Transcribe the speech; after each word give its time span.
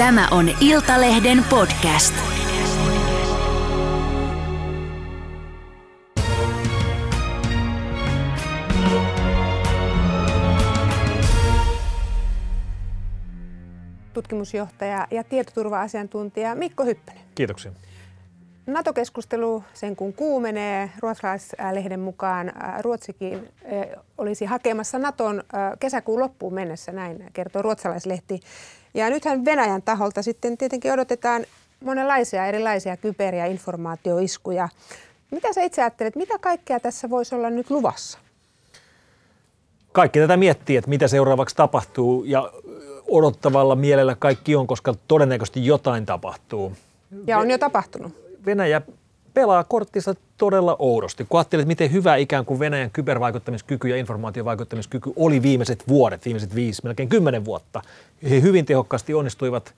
Tämä 0.00 0.28
on 0.30 0.50
Iltalehden 0.60 1.44
podcast. 1.50 2.14
tutkimusjohtaja 14.12 15.06
ja 15.10 15.24
tietoturva-asiantuntija 15.24 16.54
Mikko 16.54 16.84
Hyppönen. 16.84 17.22
Kiitoksia. 17.34 17.72
NATO-keskustelu 18.66 19.64
sen 19.74 19.96
kun 19.96 20.12
kuumenee, 20.12 20.90
ruotsalaislehden 21.02 22.00
mukaan 22.00 22.48
äh, 22.48 22.80
Ruotsikin 22.82 23.34
äh, 23.34 24.04
olisi 24.18 24.44
hakemassa 24.44 24.98
Naton 24.98 25.38
äh, 25.38 25.72
kesäkuun 25.80 26.20
loppuun 26.20 26.54
mennessä, 26.54 26.92
näin 26.92 27.24
kertoo 27.32 27.62
ruotsalaislehti. 27.62 28.40
Ja 28.94 29.10
nythän 29.10 29.44
Venäjän 29.44 29.82
taholta 29.82 30.22
sitten 30.22 30.58
tietenkin 30.58 30.92
odotetaan 30.92 31.44
monenlaisia 31.84 32.46
erilaisia 32.46 32.96
kyber- 32.96 33.34
ja 33.34 33.46
informaatioiskuja. 33.46 34.68
Mitä 35.30 35.52
sä 35.52 35.62
itse 35.62 35.82
ajattelet, 35.82 36.16
mitä 36.16 36.38
kaikkea 36.38 36.80
tässä 36.80 37.10
voisi 37.10 37.34
olla 37.34 37.50
nyt 37.50 37.70
luvassa? 37.70 38.18
Kaikki 39.92 40.18
tätä 40.18 40.36
miettii, 40.36 40.76
että 40.76 40.90
mitä 40.90 41.08
seuraavaksi 41.08 41.56
tapahtuu 41.56 42.24
ja 42.24 42.52
odottavalla 43.08 43.76
mielellä 43.76 44.16
kaikki 44.18 44.56
on, 44.56 44.66
koska 44.66 44.94
todennäköisesti 45.08 45.66
jotain 45.66 46.06
tapahtuu. 46.06 46.72
Ja 47.26 47.38
on 47.38 47.50
jo 47.50 47.58
tapahtunut. 47.58 48.12
Venäjä 48.46 48.82
pelaa 49.34 49.64
korttinsa 49.64 50.14
todella 50.36 50.76
oudosti. 50.78 51.26
Kun 51.28 51.40
ajattelet, 51.40 51.66
miten 51.66 51.92
hyvä 51.92 52.16
ikään 52.16 52.44
kuin 52.44 52.60
Venäjän 52.60 52.90
kybervaikuttamiskyky 52.90 53.88
ja 53.88 53.96
informaatiovaikuttamiskyky 53.96 55.12
oli 55.16 55.42
viimeiset 55.42 55.84
vuodet, 55.88 56.24
viimeiset 56.24 56.54
viisi, 56.54 56.82
melkein 56.84 57.08
kymmenen 57.08 57.44
vuotta. 57.44 57.82
He 58.30 58.40
hyvin 58.40 58.66
tehokkaasti 58.66 59.14
onnistuivat 59.14 59.74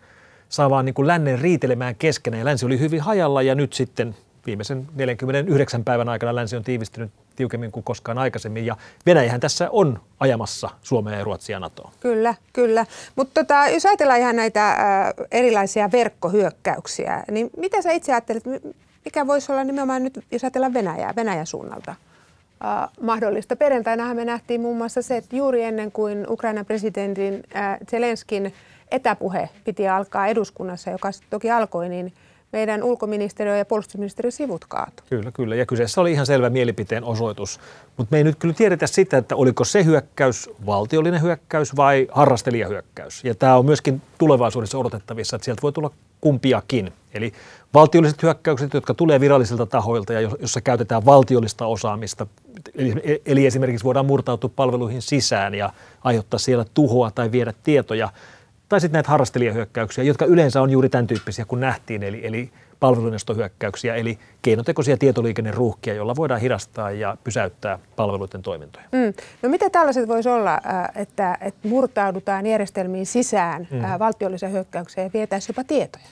saamaan 0.48 0.84
niin 0.84 0.94
kuin 0.94 1.06
lännen 1.06 1.38
riitelemään 1.38 1.94
keskenään 1.94 2.38
ja 2.38 2.44
länsi 2.44 2.66
oli 2.66 2.78
hyvin 2.78 3.00
hajalla 3.00 3.42
ja 3.42 3.54
nyt 3.54 3.72
sitten 3.72 4.16
viimeisen 4.46 4.86
49 4.94 5.84
päivän 5.84 6.08
aikana 6.08 6.34
länsi 6.34 6.56
on 6.56 6.64
tiivistynyt 6.64 7.10
tiukemmin 7.36 7.72
kuin 7.72 7.84
koskaan 7.84 8.18
aikaisemmin. 8.18 8.66
Ja 8.66 8.76
Venäjähän 9.06 9.40
tässä 9.40 9.68
on 9.70 10.00
ajamassa 10.20 10.70
Suomea 10.82 11.18
ja 11.18 11.24
Ruotsia 11.24 11.60
NATOon. 11.60 11.92
Kyllä, 12.00 12.34
kyllä. 12.52 12.86
Mutta 13.16 13.44
tota, 13.44 13.68
jos 13.68 13.86
ajatellaan 13.86 14.20
ihan 14.20 14.36
näitä 14.36 14.70
äh, 14.70 14.78
erilaisia 15.30 15.92
verkkohyökkäyksiä, 15.92 17.24
niin 17.30 17.50
mitä 17.56 17.82
sä 17.82 17.92
itse 17.92 18.12
ajattelet, 18.12 18.44
mikä 19.04 19.26
voisi 19.26 19.52
olla 19.52 19.64
nimenomaan 19.64 20.04
nyt, 20.04 20.24
jos 20.30 20.44
ajatellaan 20.44 20.74
Venäjää, 20.74 21.16
Venäjän 21.16 21.46
suunnalta? 21.46 21.94
äh, 22.64 22.88
mahdollista. 23.00 23.56
Perjantainahan 23.56 24.16
me 24.16 24.24
nähtiin 24.24 24.60
muun 24.60 24.76
muassa 24.76 25.02
se, 25.02 25.16
että 25.16 25.36
juuri 25.36 25.62
ennen 25.62 25.92
kuin 25.92 26.26
Ukrainan 26.28 26.66
presidentin 26.66 27.42
äh, 27.56 27.78
Zelenskin 27.90 28.54
etäpuhe 28.90 29.48
piti 29.64 29.88
alkaa 29.88 30.26
eduskunnassa, 30.26 30.90
joka 30.90 31.10
toki 31.30 31.50
alkoi, 31.50 31.88
niin 31.88 32.12
meidän 32.52 32.82
ulkoministeriö 32.82 33.56
ja 33.56 33.64
puolustusministeriö 33.64 34.30
sivut 34.30 34.64
kaatu. 34.64 35.02
Kyllä, 35.10 35.30
kyllä. 35.32 35.54
Ja 35.54 35.66
kyseessä 35.66 36.00
oli 36.00 36.12
ihan 36.12 36.26
selvä 36.26 36.50
mielipiteen 36.50 37.04
osoitus. 37.04 37.60
Mutta 37.96 38.12
me 38.12 38.18
ei 38.18 38.24
nyt 38.24 38.36
kyllä 38.38 38.54
tiedetä 38.54 38.86
sitä, 38.86 39.16
että 39.16 39.36
oliko 39.36 39.64
se 39.64 39.84
hyökkäys 39.84 40.50
valtiollinen 40.66 41.22
hyökkäys 41.22 41.76
vai 41.76 42.08
harrastelijahyökkäys. 42.10 43.24
Ja 43.24 43.34
tämä 43.34 43.56
on 43.56 43.66
myöskin 43.66 44.02
tulevaisuudessa 44.18 44.78
odotettavissa, 44.78 45.36
että 45.36 45.44
sieltä 45.44 45.62
voi 45.62 45.72
tulla 45.72 45.90
kumpiakin. 46.22 46.92
Eli 47.14 47.32
valtiolliset 47.74 48.22
hyökkäykset, 48.22 48.74
jotka 48.74 48.94
tulee 48.94 49.20
virallisilta 49.20 49.66
tahoilta 49.66 50.12
ja 50.12 50.20
jossa 50.40 50.60
käytetään 50.60 51.04
valtiollista 51.04 51.66
osaamista, 51.66 52.26
eli, 52.74 53.22
eli 53.26 53.46
esimerkiksi 53.46 53.84
voidaan 53.84 54.06
murtautua 54.06 54.50
palveluihin 54.56 55.02
sisään 55.02 55.54
ja 55.54 55.72
aiheuttaa 56.04 56.38
siellä 56.38 56.64
tuhoa 56.74 57.10
tai 57.10 57.32
viedä 57.32 57.52
tietoja– 57.62 58.08
tai 58.72 58.80
sitten 58.80 58.96
näitä 58.96 59.10
harrastelijahyökkäyksiä, 59.10 60.04
jotka 60.04 60.24
yleensä 60.24 60.62
on 60.62 60.70
juuri 60.70 60.88
tämän 60.88 61.06
tyyppisiä 61.06 61.44
kuin 61.44 61.60
nähtiin, 61.60 62.02
eli, 62.02 62.26
eli 62.26 62.50
palvelunestohyökkäyksiä, 62.80 63.94
eli 63.94 64.18
keinotekoisia 64.42 64.96
tietoliikenneruuhkia, 64.96 65.94
joilla 65.94 66.16
voidaan 66.16 66.40
hidastaa 66.40 66.90
ja 66.90 67.16
pysäyttää 67.24 67.78
palveluiden 67.96 68.42
toimintoja. 68.42 68.84
Mm. 68.92 69.14
No 69.42 69.48
mitä 69.48 69.70
tällaiset 69.70 70.08
voisi 70.08 70.28
olla, 70.28 70.60
että, 70.94 71.38
että 71.40 71.68
murtaudutaan 71.68 72.46
järjestelmiin 72.46 73.06
sisään 73.06 73.68
mm. 73.70 73.98
Valtiollisia 73.98 74.48
hyökkäyksiä 74.48 75.04
ja 75.04 75.10
vietäisiin 75.14 75.54
jopa 75.56 75.64
tietoja? 75.68 76.04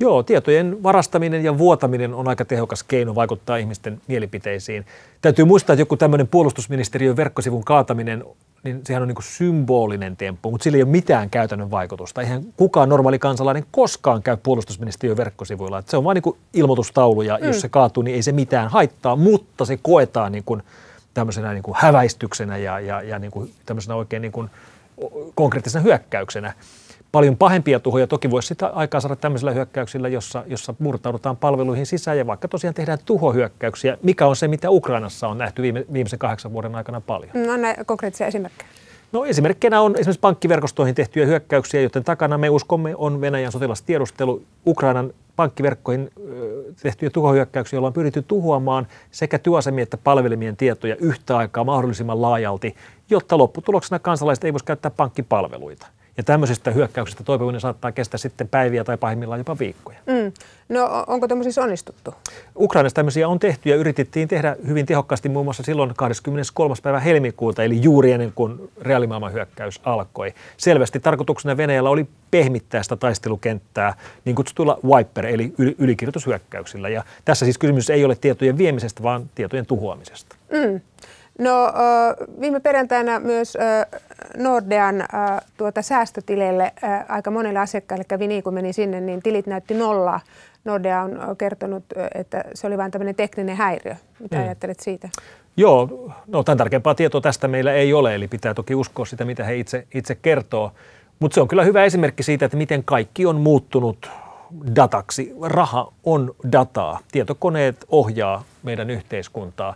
Joo, 0.00 0.22
tietojen 0.22 0.82
varastaminen 0.82 1.44
ja 1.44 1.58
vuotaminen 1.58 2.14
on 2.14 2.28
aika 2.28 2.44
tehokas 2.44 2.82
keino 2.82 3.14
vaikuttaa 3.14 3.56
ihmisten 3.56 4.00
mielipiteisiin. 4.06 4.86
Täytyy 5.20 5.44
muistaa, 5.44 5.74
että 5.74 5.82
joku 5.82 5.96
tämmöinen 5.96 6.28
puolustusministeriön 6.28 7.16
verkkosivun 7.16 7.64
kaataminen 7.64 8.24
niin 8.64 8.80
sehän 8.84 9.02
on 9.02 9.08
niin 9.08 9.14
kuin 9.16 9.24
symbolinen 9.24 10.16
temppu, 10.16 10.50
mutta 10.50 10.64
sillä 10.64 10.76
ei 10.76 10.82
ole 10.82 10.90
mitään 10.90 11.30
käytännön 11.30 11.70
vaikutusta. 11.70 12.20
Eihän 12.20 12.42
kukaan 12.56 12.88
normaali 12.88 13.18
kansalainen 13.18 13.64
koskaan 13.70 14.22
käy 14.22 14.36
puolustusministeriön 14.36 15.16
verkkosivuilla. 15.16 15.78
Että 15.78 15.90
se 15.90 15.96
on 15.96 16.04
vain 16.04 16.22
niin 16.24 16.36
ilmoitustaulu 16.54 17.22
ja 17.22 17.38
mm. 17.40 17.46
jos 17.46 17.60
se 17.60 17.68
kaatuu, 17.68 18.02
niin 18.02 18.14
ei 18.14 18.22
se 18.22 18.32
mitään 18.32 18.68
haittaa, 18.68 19.16
mutta 19.16 19.64
se 19.64 19.78
koetaan 19.82 20.32
niin 20.32 20.44
kuin 20.44 20.62
tämmöisenä 21.14 21.52
niin 21.52 21.62
kuin 21.62 21.76
häväistyksenä 21.80 22.56
ja, 22.56 22.80
ja, 22.80 23.02
ja 23.02 23.18
niin 23.18 23.30
kuin 23.30 23.52
tämmöisenä 23.66 23.94
oikein 23.94 24.22
niin 24.22 24.32
kuin 24.32 24.50
konkreettisena 25.34 25.82
hyökkäyksenä. 25.82 26.52
Paljon 27.12 27.36
pahempia 27.36 27.80
tuhoja 27.80 28.06
toki 28.06 28.30
voisi 28.30 28.48
sitä 28.48 28.66
aikaa 28.66 29.00
saada 29.00 29.16
tämmöisillä 29.16 29.52
hyökkäyksillä, 29.52 30.08
jossa, 30.08 30.44
jossa 30.46 30.74
murtaudutaan 30.78 31.36
palveluihin 31.36 31.86
sisään 31.86 32.18
ja 32.18 32.26
vaikka 32.26 32.48
tosiaan 32.48 32.74
tehdään 32.74 32.98
tuhohyökkäyksiä, 33.04 33.98
mikä 34.02 34.26
on 34.26 34.36
se, 34.36 34.48
mitä 34.48 34.70
Ukrainassa 34.70 35.28
on 35.28 35.38
nähty 35.38 35.62
viime, 35.62 35.84
viimeisen 35.92 36.18
kahdeksan 36.18 36.52
vuoden 36.52 36.74
aikana 36.74 37.00
paljon. 37.00 37.30
No 37.46 37.56
näin 37.56 37.86
konkreettisia 37.86 38.26
esimerkkejä. 38.26 38.68
No 39.12 39.24
esimerkkinä 39.24 39.80
on 39.80 39.96
esimerkiksi 39.96 40.20
pankkiverkostoihin 40.20 40.94
tehtyjä 40.94 41.26
hyökkäyksiä, 41.26 41.80
joten 41.80 42.04
takana 42.04 42.38
me 42.38 42.50
uskomme 42.50 42.96
on 42.96 43.20
Venäjän 43.20 43.52
sotilastiedustelu, 43.52 44.42
Ukrainan 44.66 45.12
pankkiverkkoihin 45.36 46.10
tehtyjä 46.82 47.10
tuhohyökkäyksiä, 47.10 47.76
joilla 47.76 47.86
on 47.86 47.92
pyritty 47.92 48.22
tuhoamaan 48.22 48.86
sekä 49.10 49.38
työasemien 49.38 49.82
että 49.82 49.96
palvelimien 49.96 50.56
tietoja 50.56 50.96
yhtä 50.96 51.36
aikaa 51.36 51.64
mahdollisimman 51.64 52.22
laajalti, 52.22 52.76
jotta 53.10 53.38
lopputuloksena 53.38 53.98
kansalaiset 53.98 54.44
ei 54.44 54.52
voisi 54.52 54.64
käyttää 54.64 54.90
pankkipalveluita. 54.90 55.86
Ja 56.18 56.24
tämmöisestä 56.24 56.70
hyökkäyksestä 56.70 57.24
toipuminen 57.24 57.60
saattaa 57.60 57.92
kestää 57.92 58.18
sitten 58.18 58.48
päiviä 58.48 58.84
tai 58.84 58.96
pahimmillaan 58.96 59.40
jopa 59.40 59.58
viikkoja. 59.58 59.98
Mm. 60.06 60.32
No 60.68 61.04
onko 61.06 61.28
tämmöisissä 61.28 61.62
onnistuttu? 61.62 62.14
Ukrainassa 62.56 62.94
tämmöisiä 62.94 63.28
on 63.28 63.38
tehty 63.38 63.68
ja 63.68 63.76
yritettiin 63.76 64.28
tehdä 64.28 64.56
hyvin 64.66 64.86
tehokkaasti 64.86 65.28
muun 65.28 65.46
muassa 65.46 65.62
silloin 65.62 65.92
23. 65.96 66.74
päivä 66.82 67.00
helmikuuta, 67.00 67.64
eli 67.64 67.82
juuri 67.82 68.12
ennen 68.12 68.32
kuin 68.34 68.70
reaalimaailman 68.80 69.32
hyökkäys 69.32 69.80
alkoi. 69.84 70.34
Selvästi 70.56 71.00
tarkoituksena 71.00 71.56
Venäjällä 71.56 71.90
oli 71.90 72.06
pehmittää 72.30 72.82
sitä 72.82 72.96
taistelukenttää 72.96 73.94
niin 74.24 74.36
kutsutuilla 74.36 74.78
wiper, 74.84 75.26
eli 75.26 75.54
ylikirjoitushyökkäyksillä. 75.78 76.88
Ja 76.88 77.04
tässä 77.24 77.46
siis 77.46 77.58
kysymys 77.58 77.90
ei 77.90 78.04
ole 78.04 78.16
tietojen 78.16 78.58
viemisestä, 78.58 79.02
vaan 79.02 79.30
tietojen 79.34 79.66
tuhoamisesta. 79.66 80.36
Mm. 80.52 80.80
No 81.38 81.72
viime 82.40 82.60
perjantaina 82.60 83.20
myös 83.20 83.56
Nordean 84.36 85.04
tuota 85.56 85.82
säästötileille 85.82 86.72
aika 87.08 87.30
monille 87.30 87.58
asiakkaille 87.58 88.04
kävi 88.04 88.26
niin, 88.26 88.42
kun 88.42 88.54
meni 88.54 88.72
sinne, 88.72 89.00
niin 89.00 89.22
tilit 89.22 89.46
näytti 89.46 89.74
nollaa. 89.74 90.20
Nordea 90.64 91.02
on 91.02 91.36
kertonut, 91.38 91.84
että 92.14 92.44
se 92.54 92.66
oli 92.66 92.78
vain 92.78 92.90
tämmöinen 92.90 93.14
tekninen 93.14 93.56
häiriö. 93.56 93.96
Mitä 94.20 94.36
mm. 94.36 94.42
ajattelet 94.42 94.80
siitä? 94.80 95.08
Joo, 95.56 96.10
no 96.26 96.42
tämän 96.42 96.58
tarkempaa 96.58 96.94
tietoa 96.94 97.20
tästä 97.20 97.48
meillä 97.48 97.72
ei 97.72 97.92
ole, 97.92 98.14
eli 98.14 98.28
pitää 98.28 98.54
toki 98.54 98.74
uskoa 98.74 99.06
sitä, 99.06 99.24
mitä 99.24 99.44
he 99.44 99.56
itse, 99.56 99.86
itse 99.94 100.14
kertoo. 100.14 100.72
Mutta 101.18 101.34
se 101.34 101.40
on 101.40 101.48
kyllä 101.48 101.64
hyvä 101.64 101.84
esimerkki 101.84 102.22
siitä, 102.22 102.44
että 102.44 102.56
miten 102.56 102.84
kaikki 102.84 103.26
on 103.26 103.36
muuttunut 103.36 104.10
dataksi. 104.76 105.34
Raha 105.42 105.92
on 106.04 106.34
dataa. 106.52 106.98
Tietokoneet 107.12 107.84
ohjaa 107.88 108.44
meidän 108.62 108.90
yhteiskuntaa. 108.90 109.74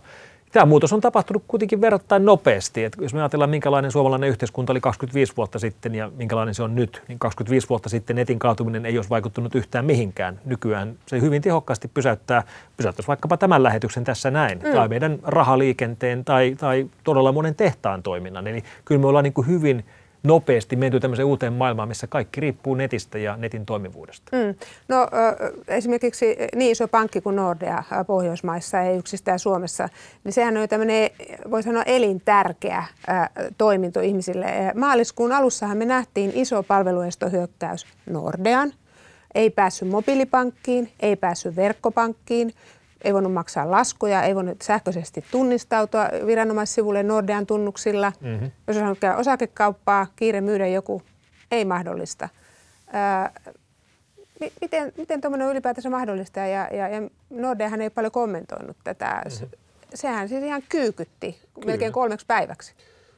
Tämä 0.53 0.65
muutos 0.65 0.93
on 0.93 1.01
tapahtunut 1.01 1.43
kuitenkin 1.47 1.81
verrattain 1.81 2.25
nopeasti. 2.25 2.83
Että 2.83 3.03
jos 3.03 3.13
me 3.13 3.19
ajatellaan, 3.19 3.49
minkälainen 3.49 3.91
suomalainen 3.91 4.29
yhteiskunta 4.29 4.73
oli 4.73 4.81
25 4.81 5.33
vuotta 5.37 5.59
sitten 5.59 5.95
ja 5.95 6.11
minkälainen 6.15 6.55
se 6.55 6.63
on 6.63 6.75
nyt, 6.75 7.03
niin 7.07 7.19
25 7.19 7.69
vuotta 7.69 7.89
sitten 7.89 8.15
netin 8.15 8.39
kaatuminen 8.39 8.85
ei 8.85 8.97
olisi 8.97 9.09
vaikuttanut 9.09 9.55
yhtään 9.55 9.85
mihinkään. 9.85 10.39
Nykyään 10.45 10.95
se 11.07 11.21
hyvin 11.21 11.41
tehokkaasti 11.41 11.87
pysäyttää, 11.87 12.43
pysäyttäisi 12.77 13.07
vaikkapa 13.07 13.37
tämän 13.37 13.63
lähetyksen 13.63 14.03
tässä 14.03 14.31
näin, 14.31 14.59
mm. 14.63 14.73
tai 14.73 14.87
meidän 14.87 15.19
rahaliikenteen 15.23 16.25
tai, 16.25 16.55
tai 16.59 16.89
todella 17.03 17.31
monen 17.31 17.55
tehtaan 17.55 18.03
toiminnan. 18.03 18.47
Eli 18.47 18.63
kyllä 18.85 19.01
me 19.01 19.07
ollaan 19.07 19.23
niin 19.23 19.33
kuin 19.33 19.47
hyvin 19.47 19.85
nopeasti 20.23 20.75
menty 20.75 20.99
tämmöiseen 20.99 21.25
uuteen 21.25 21.53
maailmaan, 21.53 21.87
missä 21.87 22.07
kaikki 22.07 22.41
riippuu 22.41 22.75
netistä 22.75 23.17
ja 23.17 23.37
netin 23.37 23.65
toimivuudesta? 23.65 24.37
Mm. 24.37 24.55
No 24.87 25.07
esimerkiksi 25.67 26.35
niin 26.55 26.71
iso 26.71 26.87
pankki 26.87 27.21
kuin 27.21 27.35
Nordea 27.35 27.83
Pohjoismaissa, 28.07 28.81
ei 28.81 28.97
yksistään 28.97 29.39
Suomessa, 29.39 29.89
niin 30.23 30.33
sehän 30.33 30.57
on 30.57 30.69
tämmöinen, 30.69 31.09
voi 31.51 31.63
sanoa, 31.63 31.83
elintärkeä 31.83 32.83
toiminto 33.57 33.99
ihmisille. 33.99 34.45
Maaliskuun 34.75 35.31
alussahan 35.31 35.77
me 35.77 35.85
nähtiin 35.85 36.31
iso 36.35 36.63
palveluestohyökkäys 36.63 37.85
Nordean, 38.05 38.73
ei 39.35 39.49
päässyt 39.49 39.89
mobiilipankkiin, 39.89 40.91
ei 40.99 41.15
päässyt 41.15 41.55
verkkopankkiin, 41.55 42.53
ei 43.03 43.13
voinut 43.13 43.33
maksaa 43.33 43.71
laskuja, 43.71 44.23
ei 44.23 44.35
voinut 44.35 44.61
sähköisesti 44.61 45.25
tunnistautua 45.31 46.07
viranomaissivulle 46.25 47.03
Nordean 47.03 47.45
tunnuksilla. 47.45 48.13
Mm-hmm. 48.21 48.51
Jos 48.67 48.77
on 48.77 48.97
käydä 48.99 49.17
osakekauppaa, 49.17 50.07
kiire 50.15 50.41
myydä 50.41 50.67
joku, 50.67 51.01
ei 51.51 51.65
mahdollista. 51.65 52.29
Ää, 52.93 53.31
miten, 54.61 54.93
miten 54.97 55.21
tuommoinen 55.21 55.47
on 55.47 55.51
ylipäätänsä 55.51 55.89
mahdollista? 55.89 56.39
Ja, 56.39 56.67
ja, 56.71 56.87
ja 56.87 57.09
Nordeahan 57.29 57.81
ei 57.81 57.89
paljon 57.89 58.11
kommentoinut 58.11 58.77
tätä. 58.83 59.21
Mm-hmm. 59.25 59.49
Sehän 59.93 60.29
siis 60.29 60.43
ihan 60.43 60.63
kyykytti 60.69 61.39
Kyllä. 61.53 61.65
melkein 61.65 61.91
kolmeksi 61.91 62.25
päiväksi. 62.25 62.73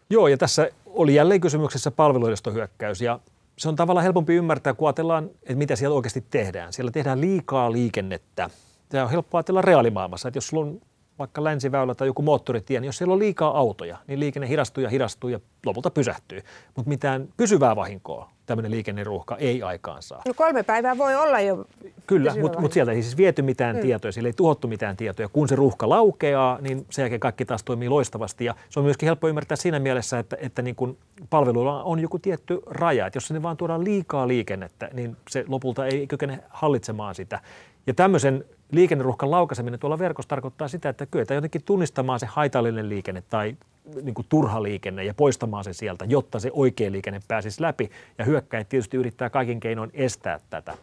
Joo, 0.10 0.28
ja 0.28 0.38
tässä 0.38 0.70
oli 0.86 1.16
jälleen 1.16 1.42
kysymyksessä 1.42 1.92
palveluidostohyökkäys. 1.92 3.02
Ja 3.02 3.20
se 3.58 3.70
on 3.70 3.76
tavallaan 3.76 4.04
helpompi 4.04 4.36
ymmärtää, 4.36 4.74
kun 4.74 4.88
ajatellaan, 4.88 5.30
että 5.44 5.56
mitä 5.56 5.76
siellä 5.76 5.96
oikeasti 5.96 6.26
tehdään. 6.30 6.74
Siellä 6.74 6.92
tehdään 6.92 7.22
liikaa 7.22 7.72
liikennettä. 7.72 8.50
Tämä 8.90 9.04
on 9.04 9.10
helppo 9.10 9.38
ajatella 9.38 9.62
reaalimaailmassa, 9.62 10.28
että 10.28 10.38
jos 10.38 10.48
sulla 10.48 10.66
on 10.66 10.82
vaikka 11.20 11.44
länsiväylä 11.44 11.96
tai 11.96 12.08
joku 12.08 12.22
moottoritie, 12.22 12.80
niin 12.80 12.86
jos 12.86 12.98
siellä 12.98 13.14
on 13.14 13.20
liikaa 13.20 13.58
autoja, 13.58 13.98
niin 14.08 14.20
liikenne 14.20 14.50
hidastuu 14.50 14.84
ja 14.84 14.90
hidastuu 14.90 15.30
ja 15.30 15.40
lopulta 15.66 15.92
pysähtyy. 15.92 16.42
Mutta 16.76 16.90
mitään 16.90 17.28
pysyvää 17.38 17.76
vahinkoa 17.76 18.30
tämmöinen 18.46 18.72
liikenneruuhka 18.72 19.38
ei 19.38 19.64
aikaan 19.64 20.04
saa. 20.04 20.22
No 20.28 20.34
kolme 20.34 20.64
päivää 20.64 20.98
voi 20.98 21.16
olla 21.16 21.40
jo 21.40 21.66
Kyllä, 22.08 22.36
mutta 22.42 22.60
mut 22.60 22.74
sieltä 22.74 22.92
ei 22.92 23.02
siis 23.02 23.18
viety 23.18 23.42
mitään 23.42 23.76
mm. 23.76 23.82
tietoja, 23.82 24.12
siellä 24.12 24.28
ei 24.28 24.34
tuhottu 24.34 24.68
mitään 24.68 24.98
tietoja. 24.98 25.30
Kun 25.30 25.48
se 25.48 25.56
ruuhka 25.56 25.90
laukeaa, 25.90 26.58
niin 26.62 26.86
sen 26.90 27.04
jälkeen 27.04 27.20
kaikki 27.20 27.46
taas 27.46 27.64
toimii 27.64 27.90
loistavasti. 27.90 28.46
Ja 28.46 28.56
se 28.70 28.80
on 28.80 28.84
myöskin 28.84 29.08
helppo 29.08 29.28
ymmärtää 29.28 29.58
siinä 29.58 29.80
mielessä, 29.80 30.20
että, 30.20 30.38
että 30.40 30.62
niin 30.62 30.76
kun 30.76 30.98
palveluilla 31.30 31.84
on 31.84 32.00
joku 32.00 32.20
tietty 32.20 32.60
raja. 32.66 33.08
Että 33.08 33.18
jos 33.18 33.28
sinne 33.28 33.44
vaan 33.44 33.58
tuodaan 33.58 33.84
liikaa 33.84 34.28
liikennettä, 34.28 34.90
niin 34.94 35.18
se 35.30 35.46
lopulta 35.48 35.86
ei 35.86 36.08
kykene 36.08 36.40
hallitsemaan 36.50 37.16
sitä. 37.16 37.40
Ja 37.88 37.94
tämmöisen 37.94 38.46
liikenneruhkan 38.72 39.32
laukaiseminen 39.32 39.80
tuolla 39.80 40.00
verkossa 40.00 40.30
tarkoittaa 40.30 40.68
sitä, 40.68 40.90
että 40.90 41.06
kyetään 41.06 41.36
jotenkin 41.36 41.64
tunnistamaan 41.64 42.20
se 42.20 42.26
haitallinen 42.26 42.90
liikenne 42.90 43.24
tai 43.30 43.56
niin 44.02 44.14
kuin 44.14 44.26
turha 44.30 44.64
liikenne 44.64 45.04
ja 45.04 45.14
poistamaan 45.14 45.64
se 45.64 45.74
sieltä, 45.74 46.06
jotta 46.06 46.40
se 46.40 46.52
oikea 46.54 46.92
liikenne 46.92 47.20
pääsisi 47.28 47.62
läpi. 47.62 47.92
Ja 48.18 48.26
hyökkäjät 48.26 48.70
tietysti 48.70 48.98
yrittää 48.98 49.30
kaikin 49.30 49.60
keinoin 49.60 49.92
estää 49.94 50.40
tätä. 50.50 50.78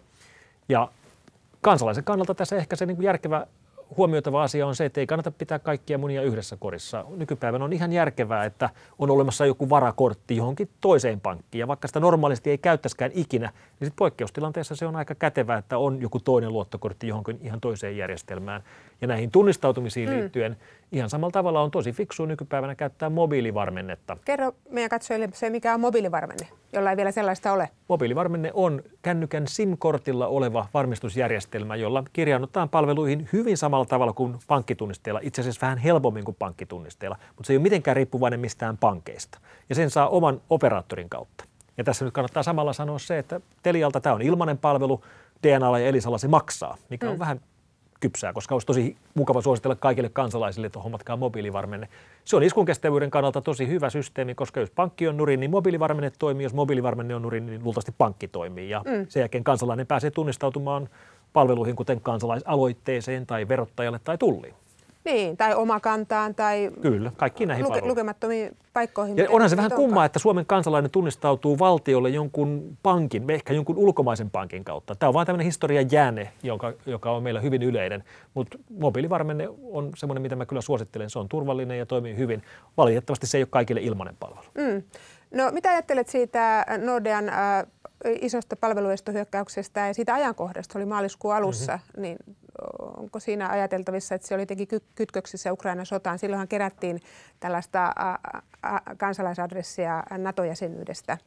Ja 0.69 0.89
kansalaisen 1.61 2.05
kannalta 2.05 2.35
tässä 2.35 2.57
ehkä 2.57 2.77
se 2.77 2.87
niin 2.87 2.97
kuin 2.97 3.05
järkevä 3.05 3.47
huomioitava 3.97 4.43
asia 4.43 4.67
on 4.67 4.77
se, 4.77 4.85
että 4.85 5.01
ei 5.01 5.07
kannata 5.07 5.31
pitää 5.31 5.59
kaikkia 5.59 5.99
munia 5.99 6.23
yhdessä 6.23 6.57
korissa. 6.57 7.05
Nykypäivänä 7.17 7.65
on 7.65 7.73
ihan 7.73 7.93
järkevää, 7.93 8.45
että 8.45 8.71
on 8.99 9.11
olemassa 9.11 9.47
joku 9.47 9.71
varakortti 9.71 10.37
johonkin 10.37 10.69
toiseen 10.81 11.21
pankkiin. 11.21 11.61
Ja 11.61 11.69
vaikka 11.69 11.89
sitä 11.89 12.01
normaalisti 12.01 12.51
ei 12.51 12.59
käyttäskään 12.59 13.11
ikinä, 13.15 13.53
niin 13.81 13.87
sit 13.89 13.97
poikkeustilanteessa 13.97 14.77
se 14.77 14.87
on 14.87 14.97
aika 14.97 15.15
kätevää, 15.15 15.59
että 15.59 15.79
on 15.79 16.01
joku 16.03 16.21
toinen 16.21 16.53
luottokortti 16.53 17.09
johonkin 17.09 17.39
ihan 17.43 17.61
toiseen 17.61 17.97
järjestelmään. 17.97 18.63
Ja 19.03 19.09
näihin 19.09 19.31
tunnistautumisiin 19.31 20.09
mm. 20.09 20.17
liittyen 20.17 20.57
ihan 20.93 21.11
samalla 21.11 21.33
tavalla 21.33 21.61
on 21.61 21.71
tosi 21.71 21.93
fiksua 21.93 22.27
nykypäivänä 22.27 22.75
käyttää 22.75 23.11
mobiilivarmennetta. 23.11 24.17
Kerro 24.25 24.53
meidän 24.71 24.91
katsojille 24.91 25.29
se, 25.33 25.51
mikä 25.51 25.75
on 25.75 25.81
mobiilivarmenne, 25.81 26.47
jolla 26.73 26.91
ei 26.91 26.97
vielä 26.97 27.11
sellaista 27.11 27.53
ole. 27.53 27.69
Mobiilivarmenne 27.89 28.51
on 28.55 28.83
kännykän 29.03 29.47
SIM-kortilla 29.47 30.27
oleva 30.27 30.67
varmistusjärjestelmä, 30.75 31.77
jolla 31.77 32.05
kirjaannutaan 32.13 32.69
palveluihin 32.69 33.29
hyvin 33.33 33.57
samalla 33.57 33.85
tavalla 33.85 34.13
kuin 34.13 34.37
pankkitunnisteella, 34.47 35.21
itse 35.23 35.41
asiassa 35.41 35.67
vähän 35.67 35.79
helpommin 35.79 36.25
kuin 36.25 36.37
pankkitunnisteella, 36.39 37.17
mutta 37.37 37.47
se 37.47 37.53
ei 37.53 37.57
ole 37.57 37.63
mitenkään 37.63 37.97
riippuvainen 37.97 38.41
mistään 38.41 38.79
pankeista. 38.79 39.39
Ja 39.69 39.75
sen 39.75 39.91
saa 39.91 40.09
oman 40.09 40.41
operaattorin 40.51 41.09
kautta. 41.09 41.45
Ja 41.79 41.85
tässä 41.85 42.05
nyt 42.05 42.15
kannattaa 42.15 42.43
samalla 42.43 42.73
sanoa 42.73 42.99
se, 42.99 43.19
että 43.19 43.41
Telialta 43.63 44.01
tämä 44.01 44.15
on 44.15 44.23
ilmainen 44.23 44.59
palvelu, 44.59 45.05
DNAlla 45.43 45.79
ja 45.79 45.87
Elisalla 45.87 46.19
se 46.19 46.29
maksaa, 46.29 46.77
mikä 46.91 47.09
on 47.09 47.17
mm. 47.17 47.19
vähän 47.19 47.41
kypsää, 48.03 48.33
koska 48.33 48.55
olisi 48.55 48.67
tosi 48.67 48.97
mukava 49.15 49.41
suositella 49.41 49.77
kaikille 49.77 50.09
kansalaisille, 50.09 50.67
että 50.67 50.79
hommatkaa 50.79 51.17
mobiilivarmenne. 51.17 51.89
Se 52.25 52.37
on 52.37 52.43
iskun 52.43 52.67
kestävyyden 52.67 53.11
kannalta 53.11 53.41
tosi 53.41 53.69
hyvä 53.69 53.91
systeemi, 53.91 54.35
koska 54.35 54.61
jos 54.61 54.71
pankki 54.71 55.09
on 55.09 55.17
nurin, 55.17 55.41
niin 55.41 55.51
mobiilivarmenne 55.51 56.13
toimii. 56.19 56.45
Jos 56.45 56.55
mobiilivarmenne 56.55 57.15
on 57.15 57.23
nurin, 57.23 57.47
niin 57.47 57.65
luultavasti 57.65 57.95
pankki 57.99 58.29
toimii. 58.29 58.71
Ja 58.71 58.83
mm. 58.87 59.07
sen 59.09 59.21
jälkeen 59.21 59.45
kansalainen 59.45 59.87
pääsee 59.87 60.11
tunnistautumaan 60.11 60.89
palveluihin, 61.33 61.77
kuten 61.77 62.01
kansalaisaloitteeseen 62.01 63.27
tai 63.27 63.49
verottajalle 63.49 64.01
tai 64.05 64.19
tulliin. 64.19 64.55
Niin, 65.05 65.37
tai 65.37 65.55
omakantaan 65.55 66.35
tai 66.35 66.71
Kyllä, 66.81 67.13
kaikki 67.17 67.47
näihin 67.47 67.65
luke, 67.65 67.81
lukemattomiin 67.83 68.57
paikkoihin. 68.73 69.17
Ja 69.17 69.31
onhan 69.31 69.51
se 69.51 69.57
vähän 69.57 69.73
kummaa, 69.73 70.05
että 70.05 70.19
Suomen 70.19 70.47
kansalainen 70.47 70.91
tunnistautuu 70.91 71.59
valtiolle 71.59 72.09
jonkun 72.09 72.79
pankin, 72.83 73.31
ehkä 73.31 73.53
jonkun 73.53 73.79
ulkomaisen 73.79 74.31
pankin 74.31 74.65
kautta. 74.65 74.95
Tämä 74.95 75.09
on 75.09 75.15
vain 75.15 75.27
tämmöinen 75.27 75.45
historian 75.45 75.93
jääne, 75.93 76.33
joka, 76.43 76.73
joka 76.87 77.11
on 77.11 77.23
meillä 77.23 77.41
hyvin 77.41 77.63
yleinen. 77.63 78.05
Mutta 78.35 78.59
mobiilivarmenne 78.79 79.49
on 79.71 79.91
semmoinen, 79.97 80.23
mitä 80.23 80.37
mä 80.37 80.47
kyllä 80.47 80.63
suosittelen. 80.63 81.11
Se 81.11 81.19
on 81.19 81.29
turvallinen 81.29 81.79
ja 81.79 81.87
toimii 81.87 82.17
hyvin. 82.17 82.43
Valitettavasti 82.77 83.27
se 83.27 83.39
ei 83.39 83.43
ole 83.43 83.49
kaikille 83.51 83.81
ilmainen 83.81 84.17
palvelu. 84.21 84.47
Mm. 84.55 84.83
No 85.31 85.51
mitä 85.51 85.71
ajattelet 85.71 86.09
siitä 86.09 86.67
Nordean 86.79 87.29
äh, 87.29 87.67
isosta 88.21 88.57
palveluestohyökkäyksestä 88.57 89.87
ja 89.87 89.95
siitä 89.95 90.15
ajankohdasta, 90.15 90.79
oli 90.79 90.87
maaliskuun 90.87 91.35
alussa, 91.35 91.73
mm-hmm. 91.73 92.03
niin 92.03 92.17
onko 92.97 93.21
siinä 93.21 93.49
ajateltavissa, 93.49 94.15
että 94.15 94.29
se 94.29 94.35
oli 94.35 94.43
jotenkin 94.43 94.69
kytköksissä 94.95 95.53
Ukrainan 95.53 95.87
sotaan? 95.87 96.19
Silloinhan 96.19 96.49
kerättiin 96.49 97.01
tällaista 97.41 97.95
kansalaisadressia 98.99 100.03
NATO-jäsenyydestä 100.19 101.19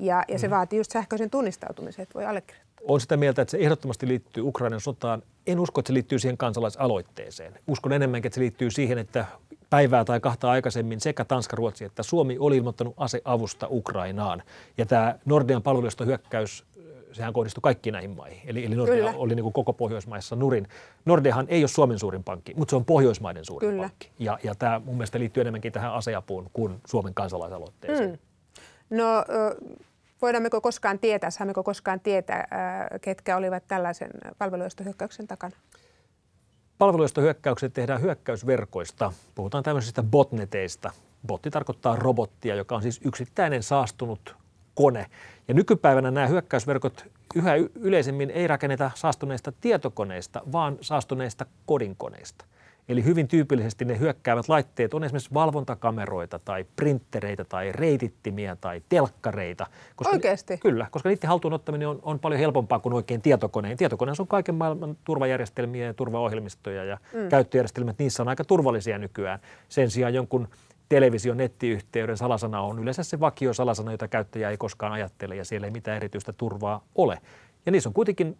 ja, 0.00 0.24
ja 0.28 0.38
se 0.38 0.46
mm. 0.46 0.50
vaatii 0.50 0.78
just 0.78 0.90
sähköisen 0.90 1.30
tunnistautumisen, 1.30 2.02
että 2.02 2.14
voi 2.14 2.24
allekirjoittaa. 2.24 2.84
Olen 2.88 3.00
sitä 3.00 3.16
mieltä, 3.16 3.42
että 3.42 3.50
se 3.50 3.58
ehdottomasti 3.58 4.08
liittyy 4.08 4.42
Ukrainan 4.42 4.80
sotaan. 4.80 5.22
En 5.46 5.60
usko, 5.60 5.80
että 5.80 5.88
se 5.88 5.94
liittyy 5.94 6.18
siihen 6.18 6.36
kansalaisaloitteeseen. 6.36 7.58
Uskon 7.66 7.92
enemmänkin, 7.92 8.26
että 8.26 8.34
se 8.34 8.40
liittyy 8.40 8.70
siihen, 8.70 8.98
että 8.98 9.24
päivää 9.74 10.04
tai 10.04 10.20
kahta 10.20 10.50
aikaisemmin 10.50 11.00
sekä 11.00 11.24
Tanska, 11.24 11.56
Ruotsi 11.56 11.84
että 11.84 12.02
Suomi 12.02 12.36
oli 12.38 12.56
ilmoittanut 12.56 12.94
aseavusta 12.96 13.66
Ukrainaan. 13.70 14.42
Ja 14.78 14.86
tämä 14.86 15.18
Nordean 15.24 15.62
palvelusta 15.62 16.04
hyökkäys 16.04 16.64
sehän 17.12 17.32
kohdistui 17.32 17.60
kaikkiin 17.60 17.92
näihin 17.92 18.10
maihin. 18.10 18.40
Eli, 18.46 18.64
eli 18.64 18.76
Nordea 18.76 18.96
Kyllä. 18.96 19.12
oli 19.16 19.34
niin 19.34 19.42
kuin 19.42 19.52
koko 19.52 19.72
Pohjoismaissa 19.72 20.36
nurin. 20.36 20.68
Nordeahan 21.04 21.46
ei 21.48 21.62
ole 21.62 21.68
Suomen 21.68 21.98
suurin 21.98 22.24
pankki, 22.24 22.54
mutta 22.56 22.70
se 22.70 22.76
on 22.76 22.84
Pohjoismaiden 22.84 23.44
suurin 23.44 23.70
Kyllä. 23.70 23.82
pankki. 23.82 24.10
Ja, 24.18 24.38
ja 24.42 24.54
tämä 24.54 24.80
mun 24.84 24.94
mielestä 24.94 25.18
liittyy 25.18 25.40
enemmänkin 25.40 25.72
tähän 25.72 25.94
aseapuun 25.94 26.50
kuin 26.52 26.80
Suomen 26.86 27.14
kansalaisaloitteeseen. 27.14 28.10
Mm. 28.90 28.96
No 28.96 29.24
voidaanko 30.22 30.60
koskaan 30.60 30.98
tietää, 30.98 31.30
saammeko 31.30 31.62
koskaan 31.62 32.00
tietää, 32.00 32.48
ketkä 33.00 33.36
olivat 33.36 33.64
tällaisen 33.68 34.10
palveluistohyökkäyksen 34.38 35.26
takana? 35.26 35.56
Palveluistohyökkäykset 36.78 37.72
tehdään 37.72 38.00
hyökkäysverkoista. 38.00 39.12
Puhutaan 39.34 39.64
tämmöisistä 39.64 40.02
botneteista. 40.02 40.90
Botti 41.26 41.50
tarkoittaa 41.50 41.96
robottia, 41.96 42.54
joka 42.54 42.76
on 42.76 42.82
siis 42.82 43.00
yksittäinen 43.04 43.62
saastunut 43.62 44.36
kone. 44.74 45.06
Ja 45.48 45.54
nykypäivänä 45.54 46.10
nämä 46.10 46.26
hyökkäysverkot 46.26 47.06
yhä 47.34 47.54
yleisemmin 47.74 48.30
ei 48.30 48.46
rakenneta 48.46 48.90
saastuneista 48.94 49.52
tietokoneista, 49.60 50.42
vaan 50.52 50.78
saastuneista 50.80 51.46
kodinkoneista. 51.66 52.44
Eli 52.88 53.04
hyvin 53.04 53.28
tyypillisesti 53.28 53.84
ne 53.84 53.98
hyökkäävät 53.98 54.48
laitteet 54.48 54.94
on 54.94 55.04
esimerkiksi 55.04 55.34
valvontakameroita 55.34 56.38
tai 56.38 56.66
printtereitä 56.76 57.44
tai 57.44 57.72
reitittimiä 57.72 58.56
tai 58.56 58.82
telkkareita. 58.88 59.66
Koska 59.96 60.12
Oikeasti? 60.14 60.54
Ni, 60.54 60.58
kyllä, 60.58 60.86
koska 60.90 61.08
niiden 61.08 61.28
haltuun 61.28 61.54
ottaminen 61.54 61.88
on, 61.88 61.98
on 62.02 62.18
paljon 62.18 62.38
helpompaa 62.38 62.78
kuin 62.78 62.92
oikein 62.92 63.22
tietokoneen. 63.22 63.76
Tietokoneessa 63.76 64.22
on 64.22 64.26
kaiken 64.26 64.54
maailman 64.54 64.96
turvajärjestelmiä 65.04 65.86
ja 65.86 65.94
turvaohjelmistoja 65.94 66.84
ja 66.84 66.98
mm. 67.12 67.28
käyttöjärjestelmät, 67.28 67.98
niissä 67.98 68.22
on 68.22 68.28
aika 68.28 68.44
turvallisia 68.44 68.98
nykyään. 68.98 69.38
Sen 69.68 69.90
sijaan 69.90 70.14
jonkun 70.14 70.48
television 70.88 71.36
nettiyhteyden 71.36 72.16
salasana 72.16 72.60
on 72.60 72.78
yleensä 72.78 73.02
se 73.02 73.20
vakio 73.20 73.54
salasana, 73.54 73.92
jota 73.92 74.08
käyttäjä 74.08 74.50
ei 74.50 74.56
koskaan 74.56 74.92
ajattele 74.92 75.36
ja 75.36 75.44
siellä 75.44 75.66
ei 75.66 75.70
mitään 75.70 75.96
erityistä 75.96 76.32
turvaa 76.32 76.84
ole. 76.94 77.18
Ja 77.66 77.72
niissä 77.72 77.88
on 77.88 77.94
kuitenkin 77.94 78.36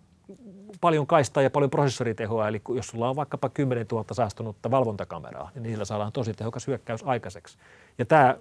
paljon 0.81 1.07
kaistaa 1.07 1.43
ja 1.43 1.51
paljon 1.51 1.71
prosessoritehoa, 1.71 2.49
eli 2.49 2.63
jos 2.69 2.87
sulla 2.87 3.09
on 3.09 3.17
vaikkapa 3.17 3.49
10 3.49 3.87
000 3.93 4.05
saastunutta 4.13 4.71
valvontakameraa, 4.71 5.51
niin 5.55 5.63
niillä 5.63 5.85
saadaan 5.85 6.13
tosi 6.13 6.35
tehokas 6.35 6.67
hyökkäys 6.67 7.03
aikaiseksi. 7.05 7.59
Ja 7.99 8.05
tämä 8.05 8.37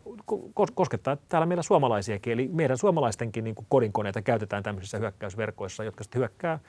koskettaa 0.74 1.18
täällä 1.30 1.46
meillä 1.46 1.64
suomalaisiakin, 1.64 2.34
eli 2.34 2.50
meidän 2.54 2.78
suomalaistenkin 2.78 3.44
niin 3.44 3.56
kodinkoneita 3.70 4.22
käytetään 4.22 4.64
tämmöisissä 4.64 4.98
hyökkäysverkoissa, 4.98 5.84
jotka 5.84 6.04
sitten 6.04 6.20
hyökkää 6.20 6.60